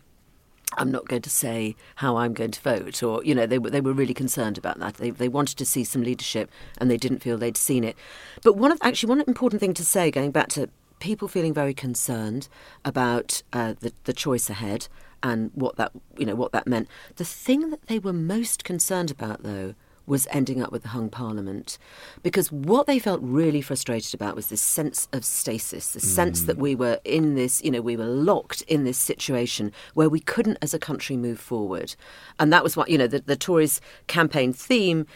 [0.77, 3.69] I'm not going to say how I'm going to vote, or you know, they were
[3.69, 4.95] they were really concerned about that.
[4.95, 7.95] They they wanted to see some leadership, and they didn't feel they'd seen it.
[8.43, 11.73] But one of actually one important thing to say, going back to people feeling very
[11.73, 12.47] concerned
[12.83, 14.87] about uh, the the choice ahead
[15.21, 16.87] and what that you know what that meant.
[17.15, 21.09] The thing that they were most concerned about, though, was ending up with the hung
[21.09, 21.77] parliament,
[22.21, 26.57] because what they felt really frustrated about was this sense of stasis, the sense that
[26.57, 30.59] we were in this, you know, we were locked in this situation where we couldn't,
[30.61, 31.95] as a country, move forward,
[32.39, 35.07] and that was what you know the, the Tories' campaign theme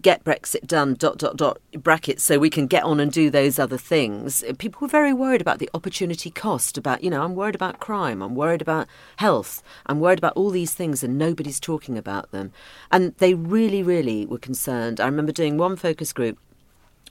[0.00, 3.58] get Brexit done, dot, dot, dot, brackets, so we can get on and do those
[3.58, 4.44] other things.
[4.44, 7.80] Uh, people were very worried about the opportunity cost, about, you know, I'm worried about
[7.80, 12.30] crime, I'm worried about health, I'm worried about all these things, and nobody's talking about
[12.32, 12.52] them.
[12.90, 15.00] And they really, really were concerned.
[15.00, 16.38] I remember doing one focus group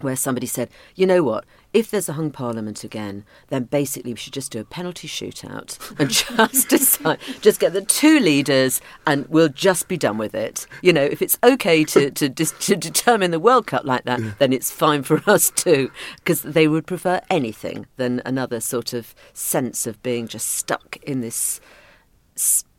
[0.02, 1.46] where somebody said, you know what,
[1.78, 5.78] if there's a hung parliament again, then basically we should just do a penalty shootout
[6.00, 6.10] and
[6.50, 10.66] just decide, just get the two leaders and we'll just be done with it.
[10.82, 14.54] You know, if it's okay to, to, to determine the World Cup like that, then
[14.54, 19.86] it's fine for us too, because they would prefer anything than another sort of sense
[19.86, 21.62] of being just stuck in this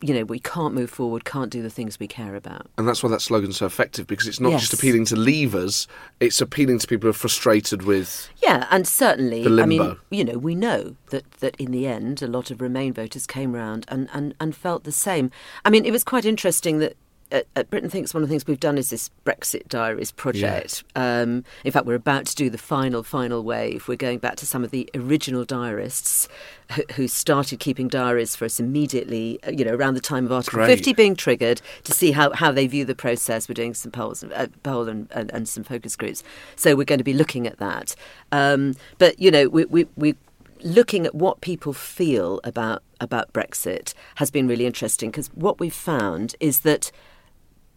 [0.01, 2.67] you know, we can't move forward, can't do the things we care about.
[2.77, 4.61] And that's why that slogan's so effective because it's not Yes.
[4.61, 5.87] just appealing to leavers,
[6.19, 8.29] it's appealing to people who are frustrated with.
[8.41, 12.21] Yeah, and certainly, The I mean, you know, we know that, that in the end,
[12.21, 15.31] a lot of Remain voters came round and, and, and felt the same.
[15.65, 16.95] I mean, it was quite interesting that
[17.31, 20.83] at, at Britain Thinks, one of the things we've done is this Brexit Diaries project.
[20.95, 23.87] Um, in fact, we're about to do the final, final wave.
[23.87, 26.27] We're going back to some of the original diarists
[26.73, 30.31] who, who started keeping diaries for us immediately, uh, you know, around the time of
[30.31, 30.75] Article Great.
[30.75, 33.47] 50 being triggered to see how, how they view the process.
[33.47, 36.23] We're doing some polls, uh, poll and, and, and some focus groups.
[36.55, 37.95] So we're going to be looking at that.
[38.31, 40.15] Um, but, you know, we, we, we
[40.61, 45.73] looking at what people feel about about Brexit has been really interesting because what we've
[45.73, 46.91] found is that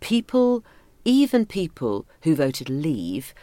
[0.03, 0.65] people,
[1.05, 3.35] even people who voted Leave,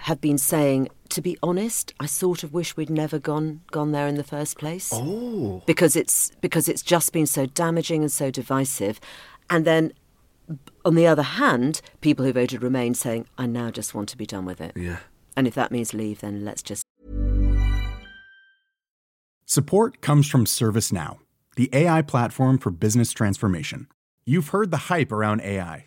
[0.00, 4.06] have been saying, to be honest, I sort of wish we'd never gone gone there
[4.06, 4.90] in the first place.
[4.92, 5.62] Oh.
[5.66, 9.00] Because it's because it's just been so damaging and so divisive.
[9.48, 9.92] And then
[10.84, 14.26] on the other hand, people who voted Remain saying, I now just want to be
[14.26, 14.76] done with it.
[14.76, 14.98] Yeah.
[15.36, 16.82] And if that means leave, then let's just
[19.44, 21.18] Support comes from ServiceNow,
[21.56, 23.88] the AI platform for business transformation.
[24.24, 25.86] You've heard the hype around AI.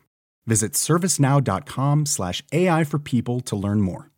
[0.45, 4.11] Visit servicenow.com slash AI for people to learn more.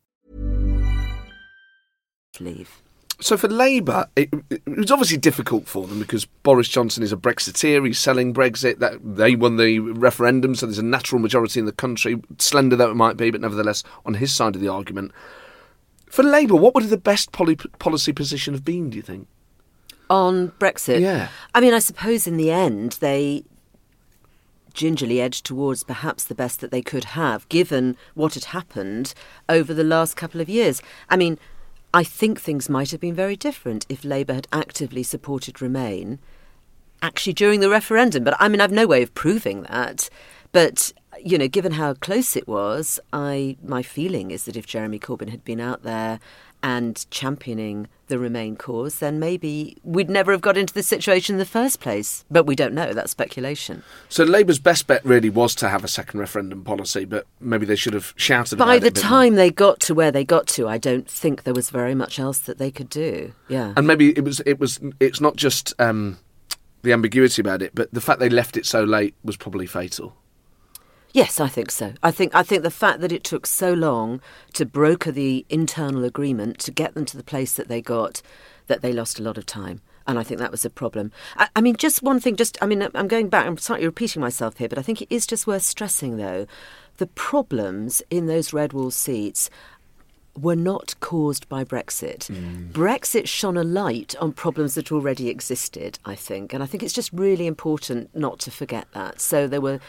[2.39, 2.81] leave.
[3.19, 7.17] So for Labour, it, it was obviously difficult for them because Boris Johnson is a
[7.17, 7.85] Brexiteer.
[7.85, 8.79] He's selling Brexit.
[8.79, 12.91] That they won the referendum, so there's a natural majority in the country, slender though
[12.91, 15.11] it might be, but nevertheless on his side of the argument.
[16.07, 18.89] For Labour, what would the best poly- policy position have been?
[18.89, 19.27] Do you think?
[20.09, 20.99] On Brexit?
[20.99, 21.29] Yeah.
[21.55, 23.45] I mean, I suppose in the end they
[24.73, 29.13] gingerly edged towards perhaps the best that they could have, given what had happened
[29.47, 30.81] over the last couple of years.
[31.09, 31.37] I mean,
[31.93, 36.19] I think things might have been very different if Labour had actively supported Remain
[37.03, 38.23] actually during the referendum.
[38.23, 40.09] But I mean, I've no way of proving that.
[40.51, 44.97] But you know, given how close it was, I my feeling is that if Jeremy
[44.97, 46.19] Corbyn had been out there
[46.63, 51.39] and championing the Remain cause, then maybe we'd never have got into this situation in
[51.39, 52.23] the first place.
[52.31, 52.93] But we don't know.
[52.93, 53.83] That's speculation.
[54.07, 57.75] So Labour's best bet really was to have a second referendum policy, but maybe they
[57.75, 58.57] should have shouted.
[58.57, 59.37] By about the time more.
[59.37, 62.39] they got to where they got to, I don't think there was very much else
[62.39, 63.33] that they could do.
[63.49, 63.73] Yeah.
[63.75, 66.17] and maybe it was it was it's not just um,
[66.83, 70.15] the ambiguity about it, but the fact they left it so late was probably fatal.
[71.13, 71.93] Yes, I think so.
[72.01, 74.19] I think I think the fact that it took so long
[74.53, 78.23] to broker the internal agreement to get them to the place that they got,
[78.65, 79.81] that they lost a lot of time.
[80.07, 81.11] And I think that was a problem.
[81.37, 84.21] I, I mean, just one thing, just, I mean, I'm going back, I'm slightly repeating
[84.21, 86.45] myself here, but I think it is just worth stressing, though,
[86.97, 89.49] the problems in those red wall seats
[90.37, 92.27] were not caused by Brexit.
[92.27, 92.71] Mm.
[92.71, 96.53] Brexit shone a light on problems that already existed, I think.
[96.53, 99.21] And I think it's just really important not to forget that.
[99.21, 99.79] So there were,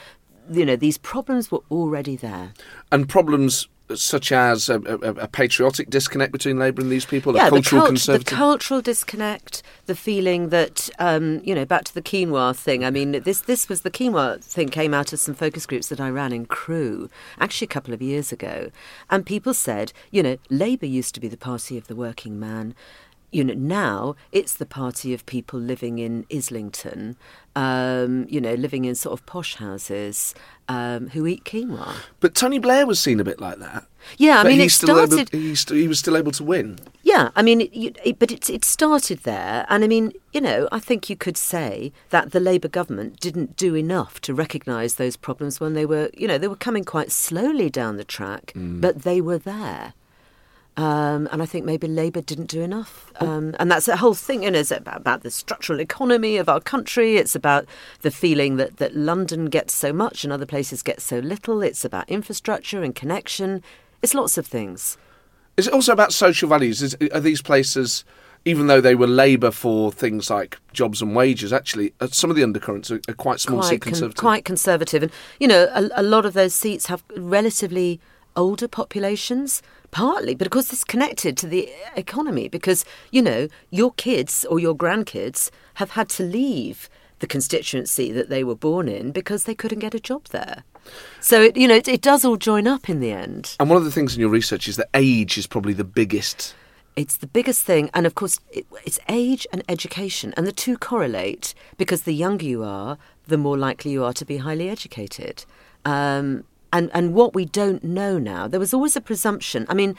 [0.50, 2.52] you know, these problems were already there.
[2.92, 7.38] And problems such as a, a, a patriotic disconnect between Labour and these people, a
[7.38, 11.94] yeah, cultural the, cult- the cultural disconnect, the feeling that um, you know, back to
[11.94, 12.84] the quinoa thing.
[12.84, 16.00] I mean, this this was the quinoa thing came out of some focus groups that
[16.00, 18.70] I ran in Crewe actually a couple of years ago,
[19.10, 22.74] and people said, you know, Labour used to be the party of the working man.
[23.34, 27.16] You know, now it's the party of people living in Islington,
[27.56, 30.34] um, you know, living in sort of posh houses
[30.68, 31.94] um, who eat quinoa.
[32.20, 33.86] but Tony Blair was seen a bit like that.
[34.18, 36.78] Yeah, I mean, it still able- he, st- he was still able to win.
[37.02, 39.66] Yeah, I mean, it, it, but it, it started there.
[39.68, 43.56] And I mean, you know, I think you could say that the Labour government didn't
[43.56, 47.10] do enough to recognise those problems when they were, you know, they were coming quite
[47.10, 49.94] slowly down the track, but they were there.
[50.76, 53.12] Um, and I think maybe Labour didn't do enough.
[53.20, 56.48] Um, and that's the whole thing, you know, it's about, about the structural economy of
[56.48, 57.16] our country.
[57.16, 57.66] It's about
[58.00, 61.62] the feeling that, that London gets so much and other places get so little.
[61.62, 63.62] It's about infrastructure and connection.
[64.02, 64.98] It's lots of things.
[65.56, 66.82] Is it also about social values?
[66.82, 68.04] Is, are these places,
[68.44, 72.36] even though they were Labour for things like jobs and wages, actually uh, some of
[72.36, 74.20] the undercurrents are, are quite small seat quite, con- conservative?
[74.20, 75.02] quite conservative.
[75.04, 78.00] And, you know, a, a lot of those seats have relatively
[78.36, 83.92] older populations, partly, but of course it's connected to the economy because, you know, your
[83.92, 86.88] kids or your grandkids have had to leave
[87.20, 90.64] the constituency that they were born in because they couldn't get a job there.
[91.20, 93.56] So, it, you know, it, it does all join up in the end.
[93.58, 96.54] And one of the things in your research is that age is probably the biggest.
[96.96, 100.76] It's the biggest thing, and of course, it, it's age and education, and the two
[100.76, 105.44] correlate because the younger you are, the more likely you are to be highly educated.
[105.84, 106.44] Um,
[106.74, 109.64] and and what we don't know now, there was always a presumption.
[109.68, 109.94] I mean,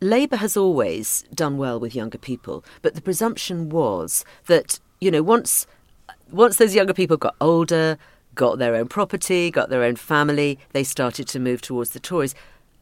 [0.00, 5.22] Labour has always done well with younger people, but the presumption was that you know
[5.22, 5.66] once
[6.30, 7.96] once those younger people got older,
[8.34, 12.34] got their own property, got their own family, they started to move towards the Tories.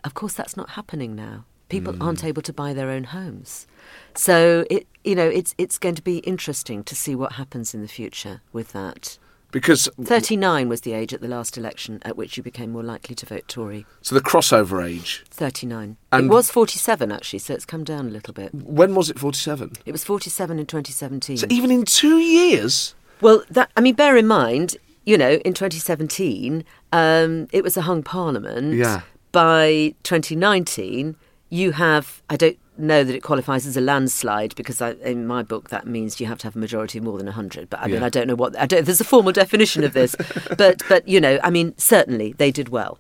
[0.04, 1.44] Of course, that's not happening now.
[1.68, 2.28] People aren't mm.
[2.28, 3.66] able to buy their own homes.
[4.14, 7.82] So it, you know, it's it's going to be interesting to see what happens in
[7.82, 9.18] the future with that.
[9.52, 13.14] Because Thirty-nine was the age at the last election at which you became more likely
[13.14, 13.86] to vote Tory.
[14.00, 15.22] so the crossover age.
[15.30, 15.98] Thirty-nine.
[16.10, 18.52] And- it was forty-seven actually, so it's come down a little bit.
[18.54, 19.18] When was it?
[19.18, 19.72] Forty-seven.
[19.86, 21.36] It was forty-seven in 2017.
[21.36, 25.52] So even in two years, Well, that I mean, bear in mind, you know, in
[25.54, 28.74] 2017, um, it was a hung parliament.
[28.74, 29.02] Yeah.
[29.32, 31.16] By 2019,
[31.50, 35.42] you have I don't know that it qualifies as a landslide because I, in my
[35.42, 37.68] book that means you have to have a majority of more than 100.
[37.70, 38.06] But I mean, Yeah.
[38.06, 38.84] I don't know what I don't.
[38.84, 40.16] There's a formal definition of this,
[40.58, 42.98] but but you know, I mean, certainly they did well.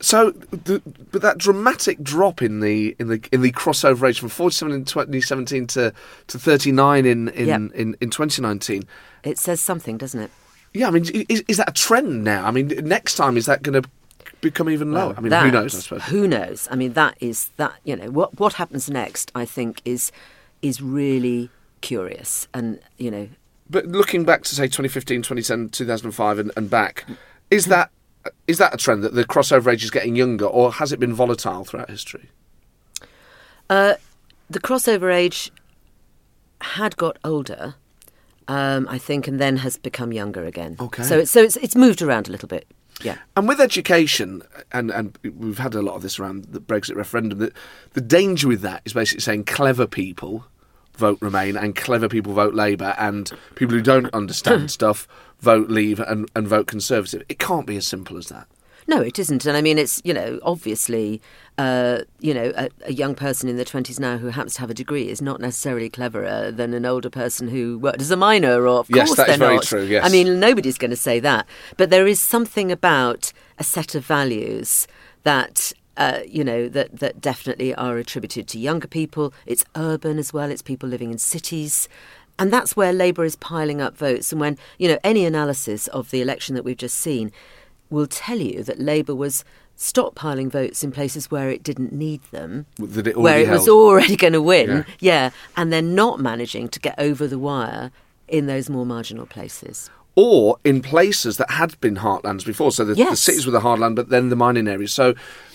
[0.00, 4.30] So, the, but that dramatic drop in the in the in the crossover age from
[4.30, 5.92] 47 in 2017 to
[6.26, 7.54] to 39 in in, Yeah.
[7.56, 8.82] in, in 2019.
[9.22, 10.30] It says something, doesn't it?
[10.74, 12.46] Yeah, I mean, is, is that a trend now?
[12.46, 13.88] I mean, next time is that going to
[14.42, 15.14] become even lower?
[15.16, 15.74] I mean, who knows?
[15.74, 16.02] I suppose.
[16.02, 16.68] Who knows?
[16.70, 17.74] I mean, that is that.
[17.84, 19.32] You know, what what happens next?
[19.34, 20.12] I think is
[20.60, 21.48] is really
[21.80, 23.28] curious, and you know,
[23.70, 27.06] But looking back to say 2015, 2010, 2005, and, and back,
[27.50, 27.90] is that
[28.46, 31.14] is that a trend that the crossover age is getting younger, or has it been
[31.14, 32.28] volatile throughout history?
[33.70, 33.94] Uh,
[34.50, 35.50] the crossover age
[36.60, 37.74] had got older,
[38.48, 40.76] um, I think, and then has become younger again.
[40.78, 41.02] Okay.
[41.02, 42.66] So it's so it's it's moved around a little bit.
[43.00, 43.18] Yeah.
[43.36, 47.38] And with education, and, and we've had a lot of this around the Brexit referendum,
[47.38, 47.52] that
[47.94, 50.44] the danger with that is basically saying clever people
[50.94, 55.08] vote Remain and clever people vote Labour, and people who don't understand stuff
[55.40, 57.22] vote Leave and, and vote Conservative.
[57.28, 58.46] It can't be as simple as that.
[58.86, 59.46] No, it isn't.
[59.46, 61.20] And I mean, it's, you know, obviously,
[61.58, 64.70] uh, you know, a, a young person in their 20s now who happens to have
[64.70, 68.62] a degree is not necessarily cleverer than an older person who worked as a miner,
[68.66, 69.64] or of Yes, course that is they're very not.
[69.64, 70.04] true, yes.
[70.04, 71.46] I mean, nobody's going to say that.
[71.76, 74.86] But there is something about a set of values
[75.22, 79.32] that uh, you know, that, that definitely are attributed to younger people.
[79.44, 81.86] It's urban as well, it's people living in cities.
[82.38, 84.32] And that's where Labour is piling up votes.
[84.32, 87.30] And when, you know, any analysis of the election that we've just seen
[87.92, 89.44] will tell you that Labour was
[89.78, 93.60] stockpiling votes in places where it didn't need them, it where it held.
[93.60, 94.84] was already going to win, Yeah.
[95.00, 97.90] yeah, and then not managing to get over the wire
[98.28, 99.90] in those more marginal places.
[100.14, 102.70] or in places that had been heartlands before.
[102.70, 104.92] So the, the cities were the heartland, but then the mining areas.
[104.92, 105.14] So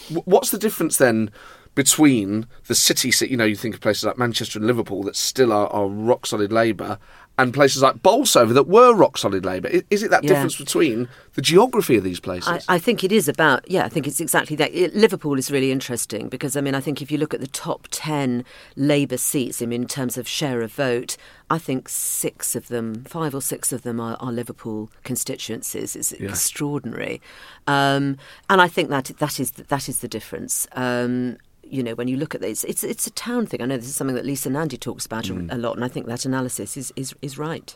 [0.10, 1.30] w- what's the difference then
[1.76, 5.16] between the city, ci- you know, you think of places like Manchester and Liverpool that
[5.16, 6.98] still are, are rock solid Labour,
[7.40, 9.70] and places like Bolsover that were rock solid Labour?
[9.92, 10.30] Is it that Yeah.
[10.30, 12.66] difference between the geography of these places?
[12.68, 14.74] I, I think it is about, yeah, I think it's exactly that.
[14.74, 17.48] It- Liverpool is really interesting because, I mean, I think if you look at the
[17.48, 18.44] top 10
[18.76, 21.16] Labour seats, I mean, in terms of share of vote,
[21.50, 25.96] I think six of them, five or six of them are, are Liverpool constituencies.
[25.96, 27.22] It's extraordinary.
[27.68, 28.18] Um,
[28.50, 30.68] and I think that that is, that is the difference.
[30.74, 31.38] Um,
[31.72, 33.62] you know, when you look at this, it's, it's a town thing.
[33.62, 35.88] I know this is something that Lisa Nandy talks about a- a lot, and I
[35.88, 37.76] think that analysis is, is, is right.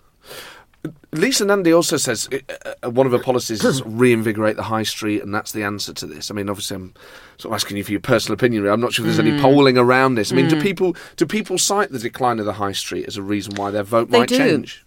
[1.14, 5.22] Lisa Nandy also says uh, uh, one of her policies is reinvigorate the high street,
[5.22, 6.32] and that's the answer to this.
[6.32, 6.94] I mean, obviously, I'm
[7.38, 8.66] sort of asking you for your personal opinion.
[8.68, 9.34] I'm not sure if there's Mm.
[9.34, 10.32] any polling around this.
[10.32, 13.22] I mean, do people do people cite the decline of the high street as a
[13.22, 14.38] reason why their vote They might do.
[14.38, 14.84] change?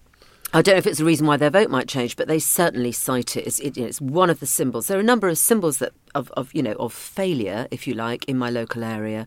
[0.54, 2.92] I don't know if it's the reason why their vote might change, but they certainly
[2.92, 4.86] cite it as it, it's one of the symbols.
[4.86, 7.94] There are a number of symbols that of, of you know of failure, if you
[7.94, 9.26] like, in my local area.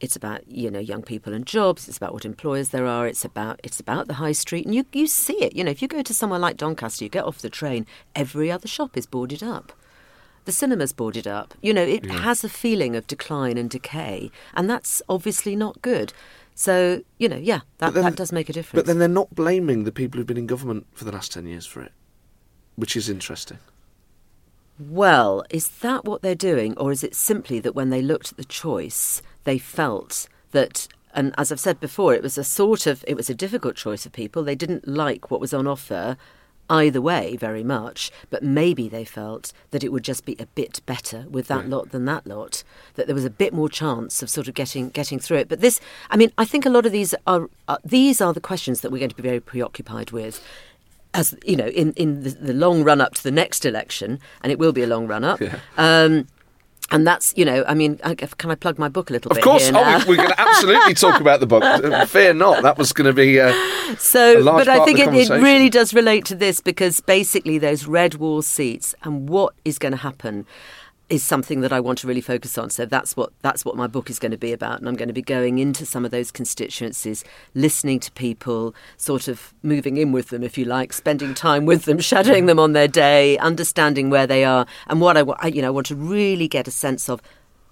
[0.00, 1.88] It's about you know young people and jobs.
[1.88, 3.06] It's about what employers there are.
[3.06, 5.56] It's about it's about the high street, and you you see it.
[5.56, 8.52] You know, if you go to somewhere like Doncaster, you get off the train, every
[8.52, 9.72] other shop is boarded up.
[10.44, 11.54] The cinema's boarded up.
[11.62, 16.12] You know, it has a feeling of decline and decay, and that's obviously not good.
[16.58, 18.80] So you know, yeah, that, then- that does make a difference.
[18.82, 21.46] But then they're not blaming the people who've been in government for the last ten
[21.46, 21.92] years for it,
[22.76, 23.58] which is interesting.
[24.78, 28.36] Well, is that what they're doing, or is it simply that when they looked at
[28.38, 33.04] the choice, they felt that, and as I've said before, it was a sort of,
[33.08, 34.42] it was a difficult choice of people.
[34.42, 36.16] They didn't like what was on offer
[36.68, 40.80] either way very much, but maybe they felt that it would just be a bit
[40.86, 42.64] better with that lot than that lot,
[42.94, 45.48] that there was a bit more chance of sort of getting getting through it.
[45.48, 48.40] But this, I mean, I think a lot of these are, are these are the
[48.40, 50.44] questions that we're going to be very preoccupied with
[51.14, 54.52] as you know, in, in the, the long run up to the next election, and
[54.52, 55.40] it will be a long run up.
[55.78, 56.26] Um,
[56.90, 59.42] and that's, you know, I mean, can I plug my book a little Of bit?
[59.42, 61.64] Of course, oh, we, we're going to absolutely talk about the book.
[61.64, 63.40] Uh, Fear not, that was going to be.
[63.40, 63.52] Uh,
[63.98, 68.16] So, but I think it, it really does relate to this because basically those red
[68.16, 70.44] wall seats and what is going to happen
[71.08, 72.70] is something that I want to really focus on.
[72.70, 75.08] So that's what that's what my book is going to be about, and I'm going
[75.08, 80.12] to be going into some of those constituencies, listening to people, sort of moving in
[80.12, 84.10] with them, if you like, spending time with them, shadowing them on their day, understanding
[84.10, 86.66] where they are, and what I, wa- I you know I want to really get
[86.66, 87.22] a sense of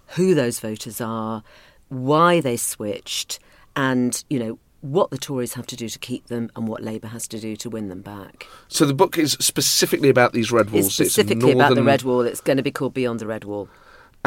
[0.09, 1.43] who those voters are,
[1.89, 3.41] why they switched,
[3.75, 7.09] and you know what the Tories have to do to keep them, and what Labour
[7.09, 8.47] has to do to win them back.
[8.69, 10.87] so the book is specifically about these red walls.
[10.87, 12.21] It's specifically about the red wall.
[12.21, 13.69] It's going to be called Beyond the Red Wall.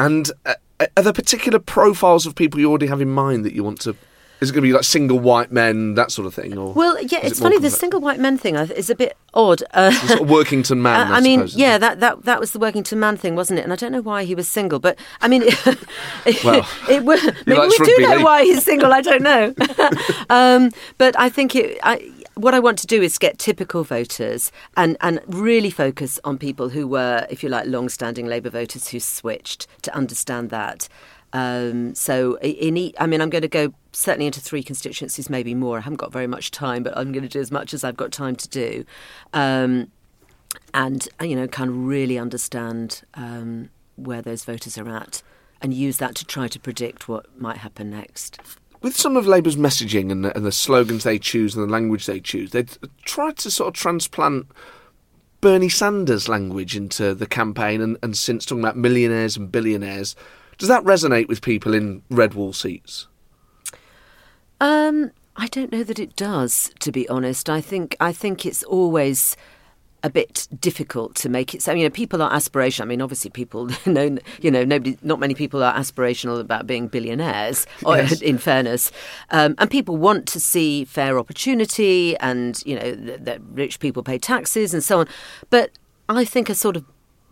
[0.00, 0.54] And uh,
[0.96, 3.94] are there particular profiles of people you already have in mind that you want to?
[4.40, 6.56] Is it going to be like single white men, that sort of thing?
[6.56, 7.58] Or Well, yeah, it's it funny.
[7.58, 9.62] The single white men thing is a bit odd.
[9.74, 11.06] Uh, sort of Workington man.
[11.08, 11.80] I, I, I mean, suppose, yeah, it?
[11.80, 13.62] that, that that was the Workington man thing, wasn't it?
[13.62, 17.60] And I don't know why he was single, but I mean, it, Well, it, maybe
[17.60, 18.92] we do know why he's single.
[18.92, 19.54] I don't know,
[20.30, 21.78] um, but I think it.
[21.82, 26.38] I, what I want to do is get typical voters and, and really focus on
[26.38, 30.88] people who were, if you like, long-standing Labour voters who switched to understand that.
[31.32, 35.54] Um, so in e- I mean, I'm going to go certainly into three constituencies, maybe
[35.54, 35.78] more.
[35.78, 37.96] I haven't got very much time, but I'm going to do as much as I've
[37.96, 38.84] got time to do.
[39.34, 39.90] Um,
[40.74, 45.22] and uh, you know kind of really understand um, where those voters are at
[45.60, 48.40] and use that to try to predict what might happen next.
[48.80, 52.06] With some of Labour's messaging and the, and the slogans they choose and the language
[52.06, 52.64] they choose, they
[53.04, 54.46] tried to sort of transplant
[55.40, 60.14] Bernie Sanders language into the campaign, and, and since talking about millionaires and billionaires,
[60.58, 63.06] does that resonate with people in red wall seats?
[64.60, 67.48] Um, I don't know that it does, to be honest.
[67.48, 69.36] I think I think it's always
[70.04, 73.30] a bit difficult to make it so you know people are aspirational i mean obviously
[73.30, 78.38] people know you know nobody not many people are aspirational about being billionaires or, in
[78.38, 78.92] fairness
[79.30, 84.04] um, and people want to see fair opportunity and you know that, that rich people
[84.04, 85.08] pay taxes and so on
[85.50, 85.72] but
[86.08, 86.84] i think a sort of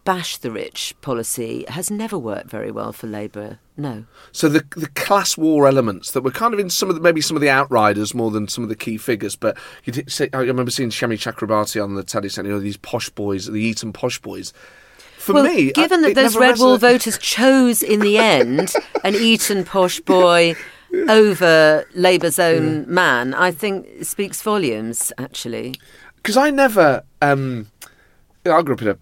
[0.07, 4.87] bash the rich policy has never worked very well for labour no So the the
[4.89, 7.51] class war elements that were kind of in some of the, maybe some of the
[7.51, 10.89] outriders more than some of the key figures, but you did say, I remember seeing
[10.91, 14.55] Shami Chakrabarti on the telly saying, you know, these posh boys, the Eton posh boys,
[15.19, 18.73] for well, me, given I- that those Red Wall voters chose in the end
[19.05, 20.55] an Eton posh boy
[21.09, 25.13] over Labour's own man, I think speaks volumes.
[25.19, 25.75] Actually,
[26.17, 27.03] because I never.
[27.21, 27.67] Um,
[28.47, 28.99] I grew up in a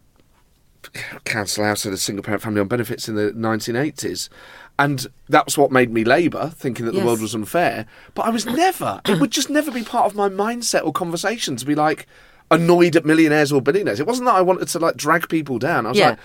[1.24, 4.28] council house and a single parent family on benefits in the 1980s.
[4.78, 7.86] And that's what made me Labour, thinking that the world was unfair.
[8.14, 11.54] But I was never, it would just never be part of my mindset or conversation
[11.56, 12.06] to be like
[12.50, 14.00] annoyed at millionaires or billionaires.
[14.00, 15.86] It wasn't that I wanted to like drag people down.
[15.86, 16.08] I was Yeah.
[16.10, 16.18] like,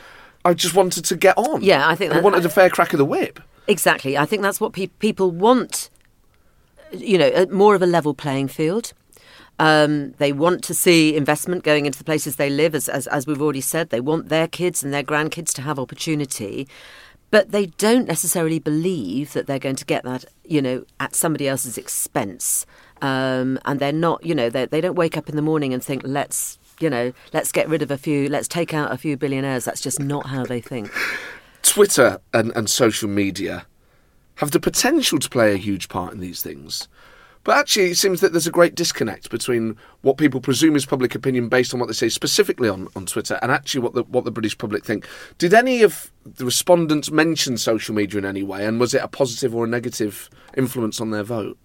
[0.46, 1.62] I just wanted to get on.
[1.62, 3.40] Yeah, I think And I wanted a fair crack of the whip.
[3.68, 4.18] exactly.
[4.18, 5.90] I think that's what pe- people want.
[6.92, 8.94] You know, more of a level playing field.
[9.60, 13.28] Um, they want to see investment going into the places they live, as, as as
[13.28, 13.90] we've already said.
[13.90, 16.68] They want their kids and their grandkids to have opportunity,
[17.30, 21.48] but they don't necessarily believe that they're going to get that, you know, at somebody
[21.48, 22.66] else's expense.
[23.02, 26.02] Um, and they're not, you know, they don't wake up in the morning and think,
[26.06, 29.66] let's, you know, let's get rid of a few, let's take out a few billionaires.
[29.66, 30.92] That's just not how they think.
[31.62, 33.66] Twitter and, and social media
[34.36, 36.88] have the potential to play a huge part in these things.
[37.50, 41.16] But actually, it seems that there's a great disconnect between what people presume is public
[41.16, 44.24] opinion based on what they say specifically on, on Twitter and actually what the, what
[44.24, 45.08] the British public think.
[45.40, 49.08] Did any of the respondents mention social media in any way, and was it a
[49.08, 51.58] positive or a negative influence on their vote?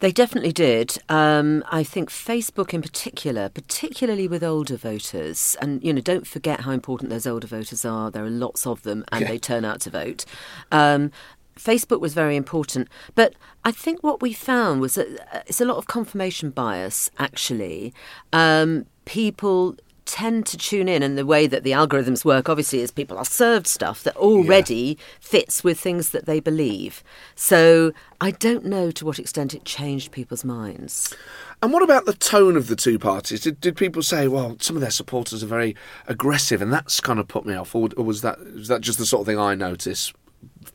[0.00, 0.98] They definitely did.
[1.08, 6.60] Um, I think Facebook in particular, particularly with older voters, and you know, don't forget
[6.60, 8.10] how important those older voters are.
[8.10, 9.28] There are lots of them, and Yeah.
[9.28, 10.26] they turn out to vote.
[10.70, 11.10] Um,
[11.56, 13.34] Facebook was very important, but
[13.64, 17.10] I think what we found was that uh, it's a lot of confirmation bias.
[17.18, 17.92] Actually,
[18.32, 22.90] um, people tend to tune in, and the way that the algorithms work, obviously, is
[22.90, 27.02] people are served stuff that already fits with things that they believe.
[27.34, 31.14] So I don't know to what extent it changed people's minds.
[31.62, 33.42] And what about the tone of the two parties?
[33.42, 35.76] Did, did people say, well, some of their supporters are very
[36.08, 38.98] aggressive, and that's kind of put me off, or, or was that was that just
[38.98, 40.12] the sort of thing I notice,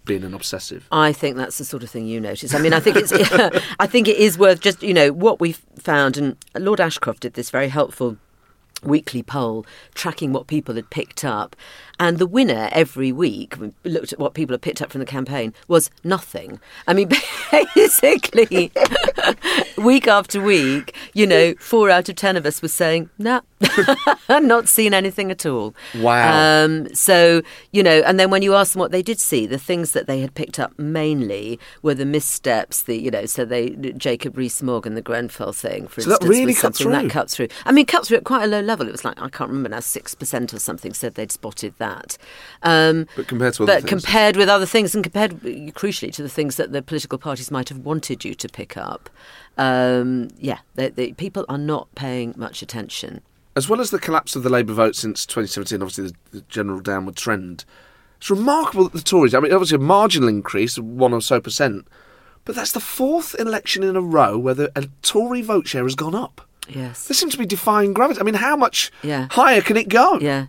[0.05, 0.87] being an obsessive?
[0.91, 2.53] I think that's the sort of thing you notice.
[2.53, 3.11] I mean, I think it's,
[3.79, 7.33] I think it is worth just you know what we've found, and Lord Ashcroft did
[7.33, 8.17] this very helpful
[8.83, 9.65] weekly poll
[9.95, 11.55] tracking what people had picked up,
[11.99, 15.05] and the winner every week we looked at what people had picked up from the
[15.05, 16.59] campaign was nothing.
[16.87, 17.09] I mean,
[17.51, 18.71] basically,
[19.77, 23.41] week after week, you know, four out of ten of us were saying, "Nah,
[24.29, 26.63] not seen anything at all." Wow.
[26.63, 27.41] Um, so
[27.71, 30.07] you know, and then when you ask them what they did see, the things that
[30.07, 32.83] they had picked up mainly were the missteps.
[32.83, 36.29] The you know, so they Jacob Rees-Mogg and the Grenfell thing, for So that instance,
[36.29, 37.47] really was cut something that cut through.
[37.65, 38.87] I mean, cut through at quite a low level.
[38.87, 42.17] It was like I can't remember now, six percent or something said they'd spotted that.
[42.63, 45.41] Um, But compared to other but compared with other things, and compared
[45.73, 49.09] crucially to the things that the political parties might have wanted you to pick up,
[49.57, 53.21] um, yeah, the, people are not paying much attention.
[53.57, 56.79] As well as the collapse of the Labour vote since 2017, obviously the, the general
[56.79, 57.65] downward trend,
[58.17, 61.41] it's remarkable that the Tories, I mean, obviously a marginal increase, of one or so
[61.41, 61.87] percent,
[62.45, 65.95] but that's the fourth election in a row where the a Tory vote share has
[65.95, 66.41] gone up.
[66.69, 67.07] Yes.
[67.07, 68.19] They seem to be defying gravity.
[68.19, 69.27] I mean, how much Yeah.
[69.31, 70.19] higher can it go?
[70.19, 70.47] Yeah.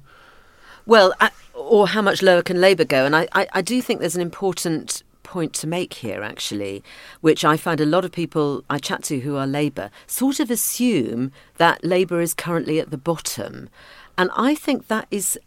[0.87, 3.05] Well, I, or how much lower can Labour go?
[3.07, 6.83] And I, I, I do think there's an important point to make here, actually,
[7.21, 10.51] which I find a lot of people I chat to who are Labour sort of
[10.51, 13.69] assume that Labour is currently at the bottom.
[14.17, 15.39] And I think that is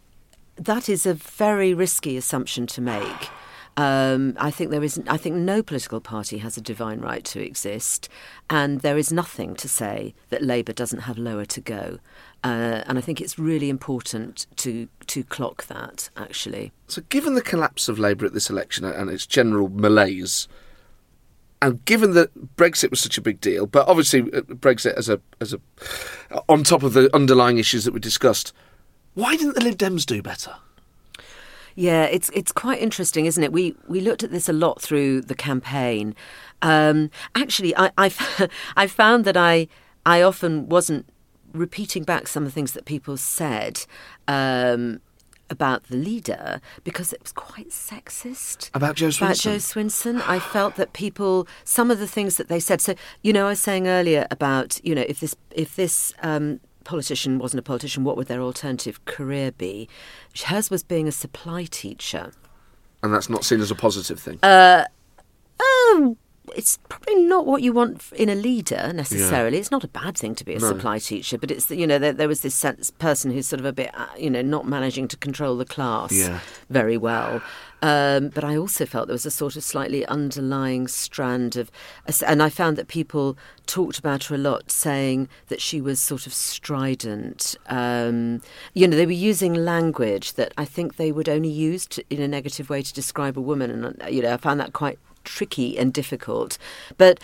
[0.56, 3.30] that is a very risky assumption to make.
[3.76, 5.00] Um, I think there is.
[5.08, 8.08] I think no political party has a divine right to exist,
[8.50, 11.98] and there is nothing to say that Labour doesn't have lower to go.
[12.44, 16.10] Uh, and I think it's really important to to clock that.
[16.16, 20.48] Actually, So, given the collapse of Labour at this election and its general malaise,
[21.62, 25.18] and given that Brexit was such a big deal, but obviously uh, Brexit as a
[25.40, 25.60] as a
[26.46, 28.52] on top of the underlying issues that we discussed,
[29.14, 30.56] why didn't the Lib Dems do better?
[31.74, 33.52] Yeah, it's it's quite interesting, isn't it?
[33.52, 36.14] We we looked at this a lot through the campaign.
[36.60, 39.68] Um, actually, I I I found that I
[40.04, 41.06] I often wasn't
[41.52, 43.86] repeating back some of the things that people said.
[44.28, 45.00] Um,
[45.50, 49.42] about the leader because it was quite sexist About Jo about Swinson?
[49.42, 50.22] Jo Swinson.
[50.26, 52.80] I felt that people, some of the things that they said.
[52.80, 56.60] So you know, I was saying earlier about you know if this if this um,
[56.82, 59.88] politician wasn't a politician, what would their alternative career be?
[60.44, 62.32] Hers was being a supply teacher.
[63.02, 64.38] And that's not seen as a positive thing.
[64.42, 66.16] Um,
[66.56, 69.56] it's probably not what you want in a leader necessarily.
[69.56, 69.60] Yeah.
[69.60, 70.68] It's not a bad thing to be a no.
[70.68, 73.66] supply teacher, but it's you know there, there was this sense, person who's sort of
[73.66, 76.40] a bit uh, you know not managing to control the class yeah.
[76.70, 77.42] very well.
[77.82, 81.68] Um, but I also felt there was a sort of slightly underlying strand of,
[82.24, 83.36] and I found that people
[83.66, 87.56] talked about her a lot, saying that she was sort of strident.
[87.66, 88.40] Um,
[88.72, 92.22] you know, they were using language that I think they would only use to, in
[92.22, 95.78] a negative way to describe a woman, and you know, I found that quite tricky
[95.78, 96.58] and difficult.
[96.96, 97.20] But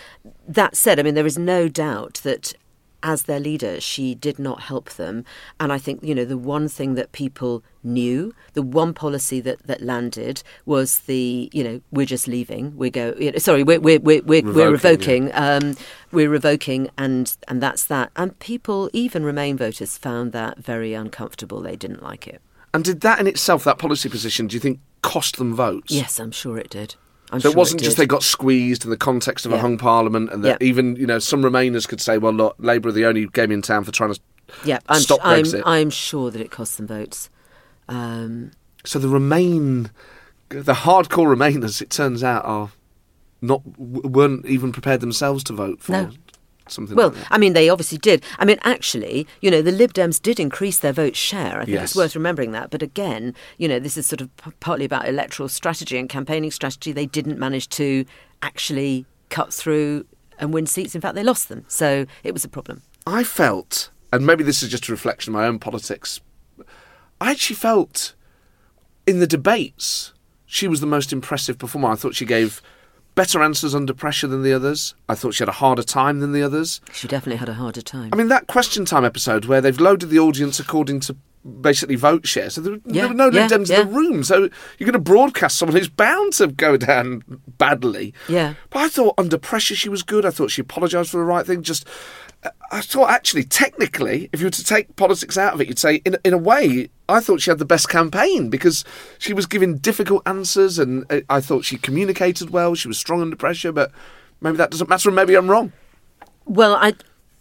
[0.46, 2.54] that said, I mean, there is no doubt that
[3.02, 5.24] as their leader, she did not help them.
[5.60, 9.64] And I think, you know, the one thing that people knew, the one policy that,
[9.66, 12.76] that landed was the, you know, we're just leaving.
[12.76, 15.54] We go, you know, sorry, we're, we're, we're, we're revoking, we're revoking, yeah.
[15.54, 15.76] um,
[16.10, 18.10] we're revoking and, and that's that.
[18.16, 21.60] And people, even Remain voters, found that very uncomfortable.
[21.60, 22.40] They didn't like it.
[22.74, 25.92] And did that in itself, that policy position, do you think cost them votes?
[25.92, 26.96] Yes, I'm sure it did.
[27.30, 29.58] I'm so sure it wasn't it just they got squeezed in the context of yeah.
[29.58, 30.66] a hung parliament, and that yeah.
[30.66, 33.62] even you know some Remainers could say, "Well, look, Labour are the only game in
[33.62, 34.20] town for trying to
[34.64, 37.30] yeah, I'm stop Brexit." I'm, I'm sure that it cost them votes.
[37.88, 38.52] Um,
[38.84, 39.90] so the Remain,
[40.48, 42.70] the hardcore Remainers, it turns out, are
[43.40, 45.92] not weren't even prepared themselves to vote for.
[45.92, 46.10] No,
[46.72, 46.96] something.
[46.96, 48.24] Well, like I mean, they obviously did.
[48.38, 51.56] I mean, actually, you know, the Lib Dems did increase their vote share.
[51.56, 51.90] I think yes.
[51.90, 52.70] it's worth remembering that.
[52.70, 56.50] But again, you know, this is sort of p- partly about electoral strategy and campaigning
[56.50, 56.92] strategy.
[56.92, 58.04] They didn't manage to
[58.42, 60.06] actually cut through
[60.38, 60.94] and win seats.
[60.94, 61.64] In fact, they lost them.
[61.68, 62.82] So it was a problem.
[63.06, 66.20] I felt, and maybe this is just a reflection of my own politics.
[67.20, 68.14] I actually felt
[69.06, 70.12] in the debates
[70.46, 71.90] she was the most impressive performer.
[71.90, 72.62] I thought she gave
[73.18, 74.94] better answers under pressure than the others.
[75.08, 76.80] I thought she had a harder time than the others.
[76.92, 78.10] She definitely had a harder time.
[78.12, 81.16] I mean, that question time episode where they've loaded the audience according to
[81.60, 82.48] basically vote share.
[82.48, 83.80] So there, yeah, there were no yeah, Dems yeah.
[83.80, 84.22] in the room.
[84.22, 84.48] So
[84.78, 87.24] you're going to broadcast someone who's bound to go down
[87.58, 88.14] badly.
[88.28, 88.54] Yeah.
[88.70, 90.24] But I thought under pressure she was good.
[90.24, 91.64] I thought she apologised for the right thing.
[91.64, 91.88] Just
[92.70, 95.96] I thought actually, technically, if you were to take politics out of it, you'd say,
[96.04, 98.84] in in a way, I thought she had the best campaign because
[99.18, 102.74] she was giving difficult answers, and uh, I thought she communicated well.
[102.74, 103.90] She was strong under pressure, but
[104.40, 105.72] maybe that doesn't matter, and maybe I'm wrong.
[106.44, 106.94] Well, I.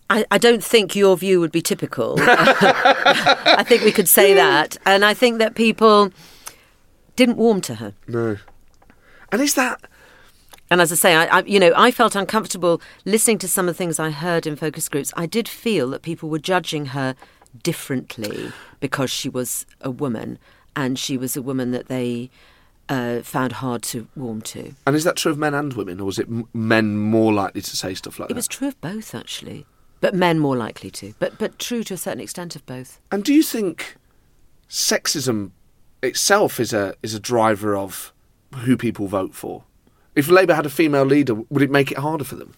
[0.09, 2.15] I, I don't think your view would be typical.
[2.21, 4.77] I think we could say that.
[4.85, 6.13] And I think that people
[7.17, 7.93] didn't warm to her.
[8.07, 8.37] No.
[9.33, 9.81] And is that
[10.69, 13.75] and as I say, I, I, you know, I felt uncomfortable listening to some of
[13.75, 15.13] the things I heard in focus groups.
[15.15, 17.15] I did feel that people were judging her
[17.63, 20.37] differently because she was a woman,
[20.75, 22.29] and she was a woman that they
[22.89, 24.73] uh, found hard to warm to.
[24.85, 27.77] And is that true of men and women, or was it men more likely to
[27.77, 28.33] say stuff like it that?
[28.33, 29.65] It was true of both, actually,
[30.01, 31.13] but men more likely to.
[31.19, 32.99] But but true to a certain extent of both.
[33.11, 33.95] And do you think
[34.69, 35.51] sexism
[36.03, 38.13] itself is a is a driver of
[38.55, 39.63] who people vote for?
[40.17, 42.55] If Labour had a female leader, would it make it harder for them?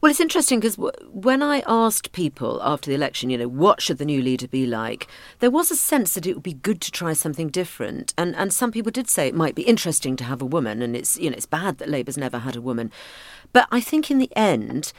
[0.00, 3.82] Well, it's interesting because w- when I asked people after the election, you know, what
[3.82, 5.08] should the new leader be like,
[5.40, 8.52] there was a sense that it would be good to try something different, and and
[8.52, 11.30] some people did say it might be interesting to have a woman, and it's you
[11.30, 12.92] know it's bad that Labour's never had a woman,
[13.52, 14.92] but I think in the end,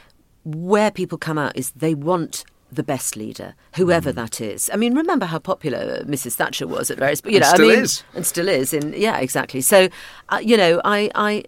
[0.44, 4.16] where people come out is they want the best leader, whoever mm.
[4.16, 4.70] that is.
[4.72, 6.34] I mean, remember how popular Mrs.
[6.34, 8.04] Thatcher was at various, you know, and still I mean, is.
[8.14, 8.72] and still is.
[8.72, 9.60] In yeah, exactly.
[9.60, 9.88] So,
[10.30, 11.44] uh, you know, I, I,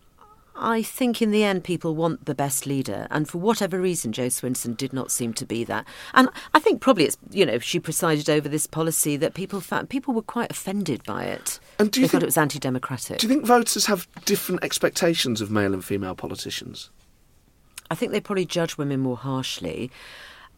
[0.57, 4.27] I think in the end people want the best leader, and for whatever reason, Jo
[4.27, 5.85] Swinson did not seem to be that.
[6.13, 9.89] And I think probably it's you know she presided over this policy that people found
[9.89, 11.59] people were quite offended by it.
[11.79, 13.19] And do you they think, thought it was anti-democratic?
[13.19, 16.91] Do you think voters have different expectations of male and female politicians?
[17.91, 19.91] I think they probably judge women more harshly.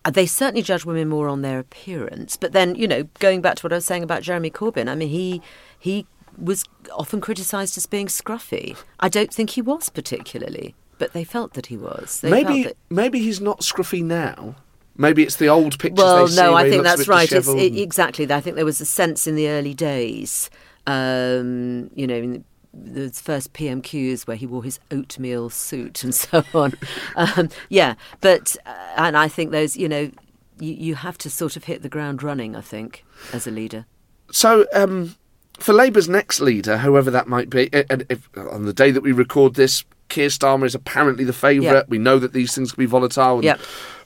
[0.04, 2.36] Uh, they certainly judge women more on their appearance.
[2.36, 4.94] But then, you know, going back to what I was saying about Jeremy Corbyn, I
[4.94, 5.42] mean, he
[5.78, 6.06] he
[6.38, 8.76] was often criticised as being scruffy.
[9.00, 12.20] I don't think he was particularly, but they felt that he was.
[12.20, 12.76] They maybe that...
[12.90, 14.56] maybe he's not scruffy now.
[14.98, 16.02] Maybe it's the old pictures.
[16.02, 17.30] Well, no, I think that's right.
[17.30, 18.30] It's, it, exactly.
[18.32, 20.48] I think there was a sense in the early days,
[20.86, 26.42] um, you know, in the first PMQs where he wore his oatmeal suit and so
[26.54, 26.72] on.
[27.16, 30.10] um, yeah, but uh, and I think those, you know,
[30.58, 32.56] you, you have to sort of hit the ground running.
[32.56, 33.84] I think as a leader.
[34.30, 34.66] So.
[34.72, 35.16] Um,
[35.58, 39.12] for Labour's next leader, whoever that might be, and if, on the day that we
[39.12, 41.74] record this, Keir Starmer is apparently the favourite.
[41.74, 41.88] Yep.
[41.88, 43.44] We know that these things can be volatile.
[43.44, 43.60] Yep.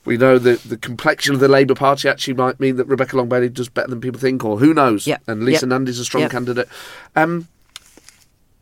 [0.05, 3.29] We know that the complexion of the Labour Party actually might mean that Rebecca Long
[3.29, 5.07] Bailey does better than people think, or who knows?
[5.07, 5.23] Yep.
[5.27, 5.71] And Lisa yep.
[5.71, 6.69] Nandy's a strong candidate.
[7.17, 7.49] Um,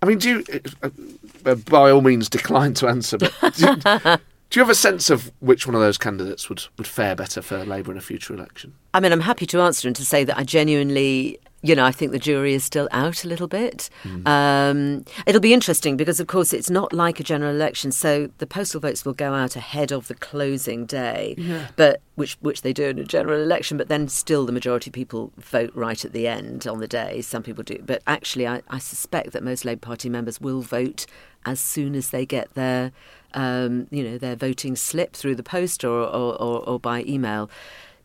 [0.03, 4.61] I mean, do you, uh, by all means, decline to answer, but do you, do
[4.61, 7.65] you have a sense of which one of those candidates would, would fare better for
[7.65, 8.75] Labour in a future election?
[8.95, 11.91] I mean, I'm happy to answer and to say that I genuinely you know, I
[11.91, 13.91] think the jury is still out a little bit.
[14.05, 14.27] Hmm.
[14.27, 18.47] Um, it'll be interesting because, of course, it's not like a general election, so the
[18.47, 21.35] postal votes will go out ahead of the closing day,
[21.75, 23.77] but which which they do in a general election.
[23.77, 27.21] But then, still, the majority of people vote right at the end on the day.
[27.23, 31.07] Some people do, but actually, I, I suspect that most Labour Party members will vote
[31.45, 32.93] as soon as they get their,
[33.35, 37.51] um, you know, their voting slip through the post or or, or, or by email.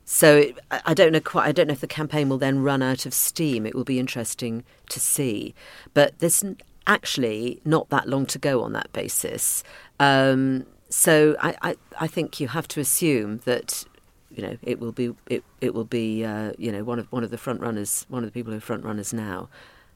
[0.06, 1.48] So it, I don't know quite.
[1.48, 3.66] I don't know if the campaign will then run out of steam.
[3.66, 5.56] It will be interesting to see.
[5.94, 6.44] But there's
[6.88, 9.64] actually not that long to go on that basis.
[10.00, 13.86] Um, so I, I, I think you have to assume that
[14.30, 17.24] you know it will be it, it will be uh, you know one of one
[17.24, 19.50] of the front runners, one of the people who are front runners now.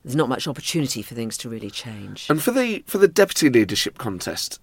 [0.03, 2.27] There's not much opportunity for things to really change.
[2.29, 4.61] And for the for the deputy leadership contest,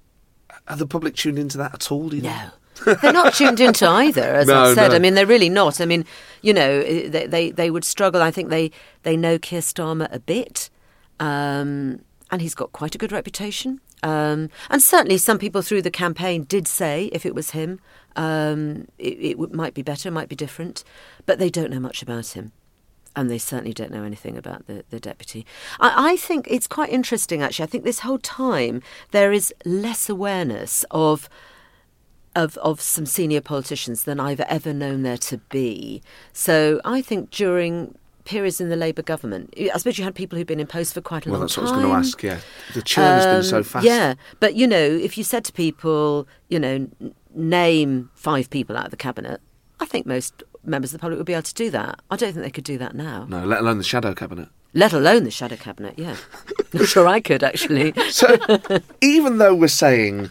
[0.69, 2.09] are the public tuned into that at all?
[2.09, 2.53] Do you think?
[2.85, 4.89] They're not tuned into either, as No, I've said.
[4.89, 4.97] no.
[4.97, 5.81] I mean, they're really not.
[5.81, 6.05] I mean,
[6.43, 8.23] you know, they, they, they would struggle.
[8.23, 8.71] I think they,
[9.03, 10.71] they know Keir Starmer a bit,
[11.21, 12.01] um,
[12.31, 13.81] and he's got quite a good reputation.
[14.03, 17.81] Um, and certainly, some people through the campaign did say if it was him,
[18.17, 20.85] um, it, it might be better, might be different,
[21.27, 22.53] but they don't know much about him
[23.17, 25.47] and they certainly don't know anything about the, the deputy.
[25.81, 27.63] I, I think it's quite interesting, actually.
[27.63, 31.29] I think this whole time there is less awareness of.
[32.37, 36.03] Of, of some senior politicians than I've ever known there to be.
[36.33, 40.47] So I think during periods in the Labour government, I suppose you had people who've
[40.47, 41.65] been in post for quite a Well, long time.
[41.65, 42.23] Well, that's what I was going to ask.
[42.25, 42.41] Yeah,
[42.75, 43.87] the churn has been so Um, fast.
[43.87, 46.89] Yeah, but you know, if you said to people, you know,
[47.35, 49.41] name five people out of the cabinet,
[49.79, 52.01] I think most members of the public would be able to do that.
[52.11, 54.49] I don't think they could do that now, No, let alone the shadow cabinet.
[54.73, 55.95] let alone the shadow cabinet.
[55.99, 56.17] Yeah,
[56.75, 57.93] I'm sure I could actually.
[58.11, 58.37] So,
[59.01, 60.31] even though we're saying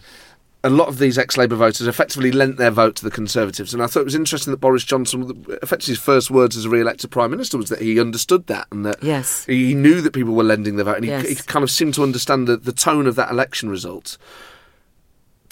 [0.65, 3.87] a lot of these ex-Labour voters effectively lent their vote to the Conservatives, and I
[3.87, 7.31] thought it was interesting that Boris Johnson, effectively his first words as a re-elected Prime
[7.31, 9.43] Minister was that he understood that and that Yes.
[9.45, 11.27] he knew that people were lending their vote, and he, Yes.
[11.27, 14.17] he kind of seemed to understand the, the tone of that election result.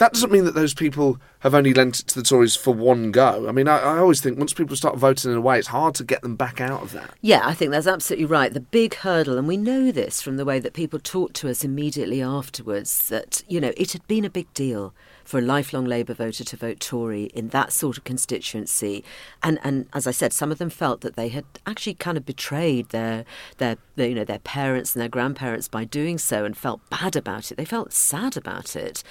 [0.01, 3.11] That doesn't mean that those people have only lent it to the Tories for one
[3.11, 3.47] go.
[3.47, 5.93] I mean, I, I always think once people start voting in a way, it's hard
[5.93, 7.13] to get them back out of that.
[7.21, 8.51] Yeah, I think that's absolutely right.
[8.51, 11.63] The big hurdle, and we know this from the way that people talked to us
[11.63, 14.91] immediately afterwards, that, you know, it had been a big deal
[15.23, 19.03] for a lifelong Labour voter to vote Tory in that sort of constituency.
[19.43, 22.25] And, and as I said, some of them felt that they had actually kind of
[22.25, 23.23] betrayed their,
[23.59, 27.15] their, their, you know, their parents and their grandparents by doing so and felt bad
[27.15, 27.55] about it.
[27.55, 29.03] They felt sad about it.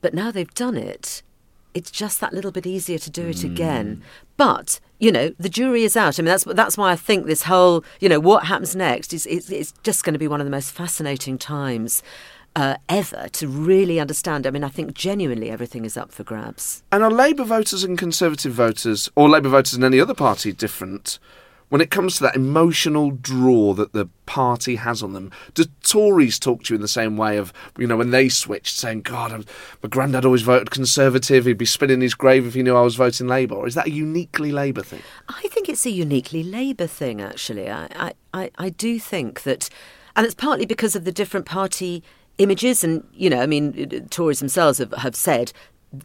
[0.00, 1.22] But now they've done it,
[1.74, 4.02] it's just that little bit easier to do it again.
[4.36, 6.18] But you know, the jury is out.
[6.18, 9.26] I mean, that's that's why I think this whole, you know, what happens next is
[9.26, 12.02] it's, it's just going to be one of the most fascinating times
[12.54, 14.46] uh, ever to really understand.
[14.46, 16.82] I mean, I think genuinely everything is up for grabs.
[16.92, 21.18] And are Labour voters and Conservative voters, or Labour voters in any other party, different
[21.70, 25.32] when it comes to that emotional draw that the party has on them?
[25.54, 28.76] Do Tories talk to you in the same way of, you know, when they switched,
[28.76, 29.46] saying, God,
[29.82, 32.96] my granddad always voted Conservative, he'd be spinning his grave if he knew I was
[32.96, 33.54] voting Labour?
[33.54, 35.02] Or is that a uniquely Labour thing?
[35.28, 37.70] I think it's a uniquely Labour thing, actually.
[37.70, 39.70] I, I, I, I do think that,
[40.14, 42.02] and it's partly because of the different party
[42.38, 45.52] images, and you know, I mean, Tories themselves have, have said.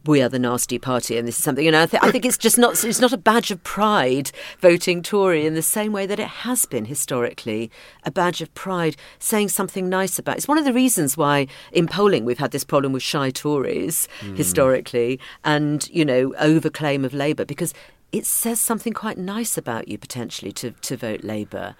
[0.07, 1.63] We are the nasty party, and this is something.
[1.63, 2.83] You know, I, th- I think it's just not.
[2.83, 6.65] It's not a badge of pride voting Tory in the same way that it has
[6.65, 7.69] been historically
[8.03, 10.35] a badge of pride saying something nice about.
[10.35, 10.37] it.
[10.39, 14.07] It's one of the reasons why in polling we've had this problem with shy Tories
[14.21, 14.35] hmm.
[14.35, 17.73] historically, and you know, overclaim of Labour because
[18.11, 21.75] it says something quite nice about you potentially to, to vote Labour.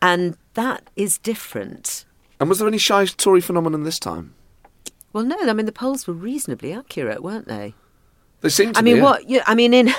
[0.00, 2.04] And that is different.
[2.38, 4.34] And was there any shy Tory phenomenon this time?
[5.12, 7.74] Well, no, I mean, the polls were reasonably accurate, weren't they?
[8.42, 9.02] They seem to I be, mean, yeah.
[9.02, 9.28] what?
[9.28, 9.90] Yeah, I mean, in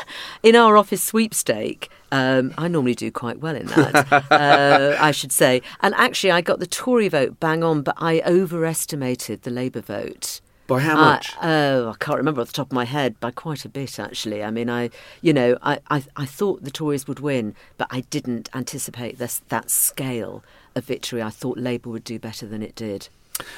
[0.41, 5.31] in our office sweepstake, um, I normally do quite well in that, uh, I should
[5.31, 5.61] say.
[5.81, 10.41] And actually, I got the Tory vote bang on, but I overestimated the Labour vote.
[10.67, 11.33] By how I- much?
[11.41, 14.43] oh, I can't remember off the top of my head, by quite a bit actually.
[14.43, 14.89] I mean, I,
[15.21, 19.41] you know, I, I, I thought the Tories would win, but I didn't anticipate this
[19.49, 20.43] that scale
[20.73, 21.21] of victory.
[21.21, 23.09] I thought Labour would do better than it did.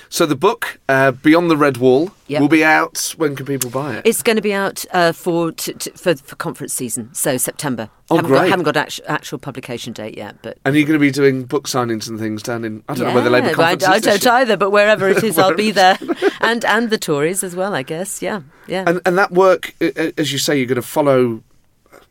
[0.10, 2.42] So the book, uh, Beyond the Red Wall, Yep.
[2.42, 3.14] will be out.
[3.18, 4.02] When can people buy it?
[4.06, 7.90] It's going to be out uh, for, t- t- for for conference season, so September.
[8.10, 8.38] Oh, haven't great.
[8.40, 10.58] Got, haven't got actu- actual publication date yet, but.
[10.66, 13.14] and you're going to be doing book signings and things down in, I don't know
[13.14, 15.72] where the Labour Yeah, conference I, I don't either, but wherever it is, I'll be
[15.72, 15.98] there,
[16.42, 18.22] and and the Tories as well, I guess.
[18.22, 18.86] Yeah, yeah.
[18.88, 21.44] And, and that work, as you say, you're going to follow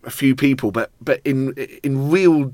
[0.05, 2.53] a few people, but but in in real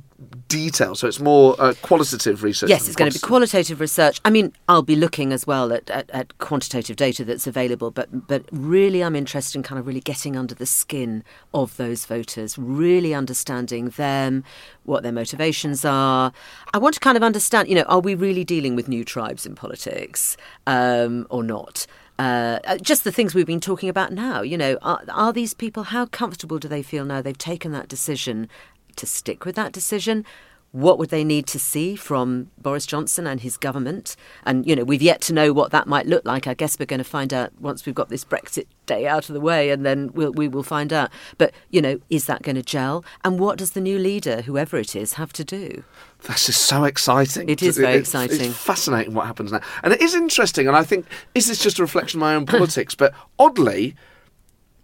[0.48, 0.94] detail.
[0.94, 2.68] So it's more uh, qualitative research.
[2.70, 4.20] Yes, it's going to be qualitative research.
[4.24, 8.26] I mean, I'll be looking as well at, at, at quantitative data that's available, but
[8.26, 11.22] but really, I'm interested in kind of really getting under the skin
[11.54, 14.44] of those voters, really understanding them,
[14.84, 16.32] what their motivations are.
[16.74, 19.46] I want to kind of understand, you know, are we really dealing with new tribes
[19.46, 20.36] in politics
[20.66, 21.86] um, or not?
[22.18, 24.42] Uh, uh, just the things we've been talking about now.
[24.42, 27.88] You know, are, are these people, how comfortable do they feel now they've taken that
[27.88, 28.48] decision
[28.96, 30.24] to stick with that decision?
[30.72, 34.16] What would they need to see from Boris Johnson and his government?
[34.44, 36.46] And, you know, we've yet to know what that might look like.
[36.46, 39.32] I guess we're going to find out once we've got this Brexit day out of
[39.32, 41.10] the way, and then we'll, we will find out.
[41.38, 43.02] But, you know, is that going to gel?
[43.24, 45.84] And what does the new leader, whoever it is, have to do?
[46.26, 47.48] This is so exciting.
[47.48, 48.50] It is very exciting.
[48.50, 49.62] It's fascinating what happens now.
[49.82, 52.44] And it is interesting, and I think, is this just a reflection of my own
[52.44, 52.94] politics?
[52.94, 53.96] But oddly,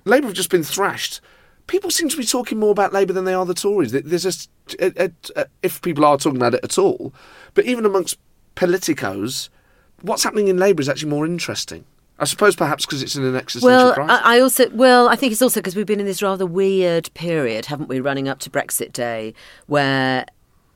[0.07, 1.21] Labour have just been thrashed.
[1.67, 3.93] People seem to be talking more about Labour than they are the Tories.
[3.93, 4.51] There's just,
[5.63, 7.13] if people are talking about it at all,
[7.55, 8.19] but even amongst
[8.55, 9.49] politicos,
[10.03, 11.85] what's happening in Labour is actually more interesting.
[12.19, 14.21] I suppose perhaps because it's in an existential Well, crisis.
[14.25, 17.13] I, I also well, I think it's also because we've been in this rather weird
[17.15, 19.35] period, haven't we, running up to Brexit Day,
[19.67, 20.25] where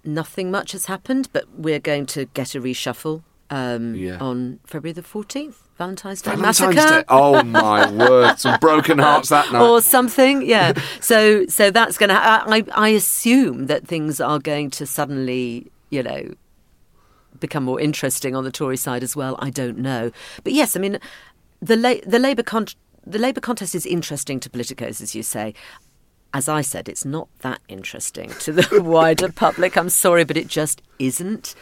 [0.05, 4.19] nothing much has happened, but we're going to get a reshuffle um, Yeah.
[4.19, 6.99] on February the fourteenth, Valentine's Day Valentine's massacre.
[7.01, 7.05] Day.
[7.09, 8.39] Oh my word!
[8.39, 9.63] Some broken hearts that night.
[9.63, 10.43] or something.
[10.43, 10.73] Yeah.
[11.01, 12.17] so so that's going to.
[12.17, 16.35] I I assume that things are going to suddenly, you know,
[17.41, 19.37] become more interesting on the Tory side as well.
[19.39, 20.11] I don't know,
[20.43, 20.99] but yes, I mean,
[21.61, 22.67] the La- the Labour con-
[23.07, 25.55] the Labour contest is interesting to politicos, as you say.
[26.35, 29.79] As I said, it's not that interesting to the wider public.
[29.79, 31.55] I'm sorry, but it just isn't.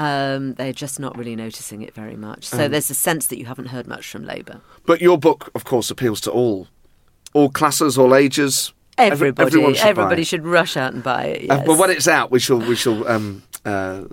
[0.00, 2.44] Um, they're just not really noticing it very much.
[2.44, 4.60] So there's a sense that you haven't heard much from Labour.
[4.86, 6.68] But your book, of course, appeals to all,
[7.34, 8.72] all classes, all ages.
[8.96, 11.50] Every- Everybody, everyone should everybody should rush out and buy it.
[11.50, 11.66] Uh, Yes.
[11.66, 14.04] but when it's out, we shall we shall um, uh,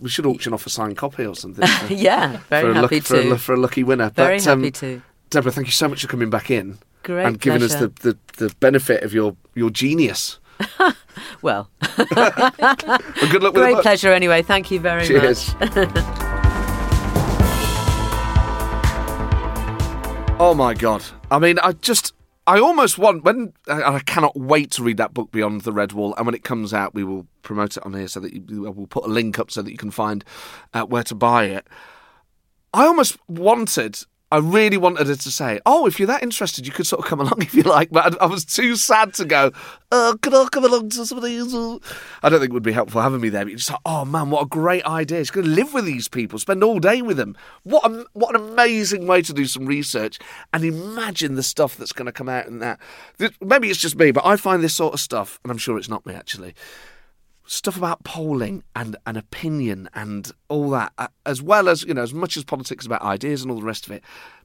[0.00, 1.66] we should auction off a signed copy or something.
[1.66, 3.38] For, yeah, very for a happy lucky, for, a, to.
[3.38, 4.10] for a lucky winner.
[4.10, 5.02] Very but, um, happy to.
[5.30, 8.18] Deborah, thank you so much for coming back in Great and giving us the, the,
[8.36, 10.38] the benefit of your, your genius.
[11.42, 12.50] Well, Well,
[13.30, 14.42] good luck with great pleasure anyway.
[14.42, 15.54] Thank you very Cheers.
[15.60, 15.74] much.
[20.40, 21.04] Oh my god!
[21.30, 22.12] I mean, I just,
[22.48, 25.92] I almost want when, and I cannot wait to read that book Beyond the Red
[25.92, 26.12] Wall.
[26.16, 28.88] And when it comes out, we will promote it on here so that you, we'll
[28.88, 30.24] put a link up so that you can find
[30.74, 31.68] uh, where to buy it.
[32.74, 36.72] I almost wanted, I really wanted her to say, "Oh, if you're that interested, you
[36.72, 39.24] could sort of come along if you like." But I, I was too sad to
[39.24, 39.52] go.
[39.92, 41.54] Oh, could I come along to some of these?
[41.54, 43.44] I don't think it would be helpful having me there.
[43.44, 45.20] But you're just like, "Oh man, what a great idea!
[45.20, 47.36] She's going to live with these people, spend all day with them.
[47.62, 50.18] What a, what an amazing way to do some research
[50.52, 52.80] and imagine the stuff that's going to come out in that.
[53.40, 55.88] Maybe it's just me, but I find this sort of stuff, and I'm sure it's
[55.88, 56.54] not me actually."
[57.46, 62.02] Stuff about polling and an opinion and all that, uh, as well as you know,
[62.02, 64.02] as much as politics about ideas and all the rest of it.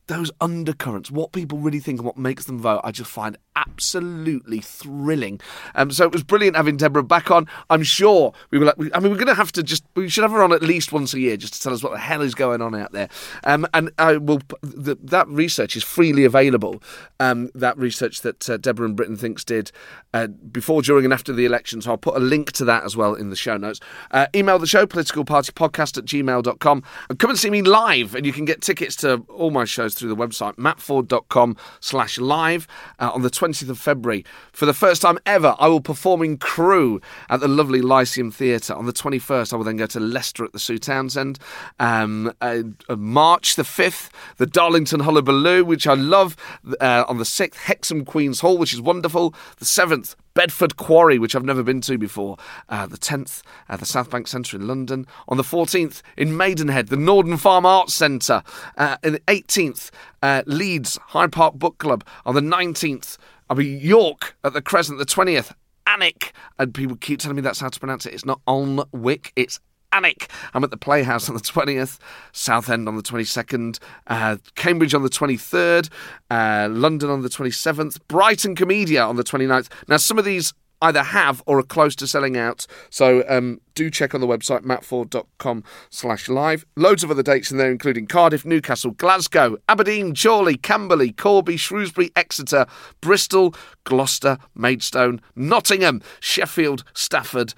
[0.10, 4.60] Those undercurrents, what people really think and what makes them vote, I just find absolutely
[4.60, 5.40] thrilling.
[5.76, 7.48] Um, so it was brilliant having Deborah back on.
[7.70, 8.74] I'm sure we will.
[8.76, 9.84] we- I mean, we're going to have to just.
[9.96, 11.92] We should have her on at least once a year just to tell us what
[11.92, 13.08] the hell is going on out there.
[13.44, 14.42] Um, and I will.
[14.62, 16.82] The, that research is freely available.
[17.20, 19.72] Um, that research that uh, Deborah and BritainThinks did
[20.16, 21.82] uh, before, during, and after the election.
[21.84, 23.80] So I'll put a link to that as well in the show notes.
[24.10, 26.84] Uh, email the show, politicalpartypodcast at gmail.com.
[27.10, 28.16] And come and see me live.
[28.16, 32.68] And you can get tickets to all my shows through the website, mattforde.com slash live
[33.00, 34.26] uh, on the 20th of February.
[34.52, 38.74] For the first time ever, I will perform in Crewe at the lovely Lyceum Theatre.
[38.74, 41.40] On the 21st, I will then go to Leicester at the Sue Townsend.
[41.80, 46.36] Um, uh, March the 5th, the Darlington Hullabaloo, which I love.
[46.80, 49.34] Uh, on the 6th, Hexham Queen's Hall, which is wonderful.
[49.58, 52.38] The 7th, Bedford Quarry, which I've never been to before.
[52.70, 55.06] Uh, the 10th, uh, the South Bank Centre in London.
[55.28, 58.42] On the 14th, in Maidenhead, the Norden Farm Arts Centre.
[58.78, 59.92] Uh, in the 18th,
[60.24, 62.06] uh, Leeds Hyde Park Book Club.
[62.26, 63.18] On the 19th,
[63.50, 64.98] I'll be York at the Crescent.
[64.98, 65.52] The 20th,
[65.86, 66.32] Annick.
[66.58, 68.14] And people keep telling me that's how to pronounce it.
[68.14, 69.60] It's not Alnwick, it's
[69.92, 70.30] Annick.
[70.54, 71.98] I'm at the Playhouse on the 20th,
[72.32, 75.90] Southend on the 22nd, uh, Cambridge on the 23rd,
[76.30, 79.70] uh, London on the 27th, Brighton Komedia on the 29th.
[79.88, 83.90] Now, some of these either have or are close to selling out, so um, do
[83.90, 86.66] check on the website, mattforde.com slash live.
[86.78, 92.12] Loads of other dates in there, including Cardiff, Newcastle, Glasgow, Aberdeen, Chorley, Camberley, Corby, Shrewsbury,
[92.16, 92.66] Exeter,
[93.02, 97.54] Bristol, Gloucester, Maidstone, Nottingham, Sheffield, Stafford,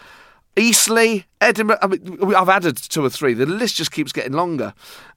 [0.57, 1.77] Eastleigh, Edinburgh.
[1.81, 3.33] I mean, I've added two or three.
[3.33, 4.73] The list just keeps getting longer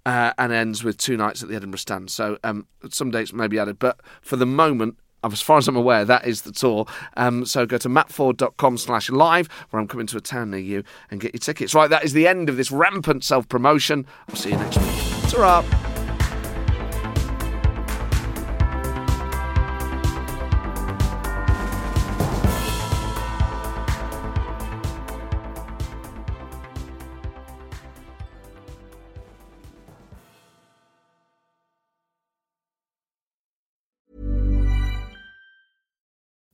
[0.06, 2.10] uh, and ends with two nights at the Edinburgh stand.
[2.10, 5.76] So um, some dates may be added, but for the moment, as far as I'm
[5.76, 6.86] aware, that is the tour.
[7.16, 10.84] Um, so go to mattforde.com slash live, where I'm coming to a town near you,
[11.10, 11.74] and get your tickets.
[11.74, 14.06] Right, that is the end of this rampant self promotion.
[14.28, 15.30] I'll see you next week.
[15.30, 15.83] ta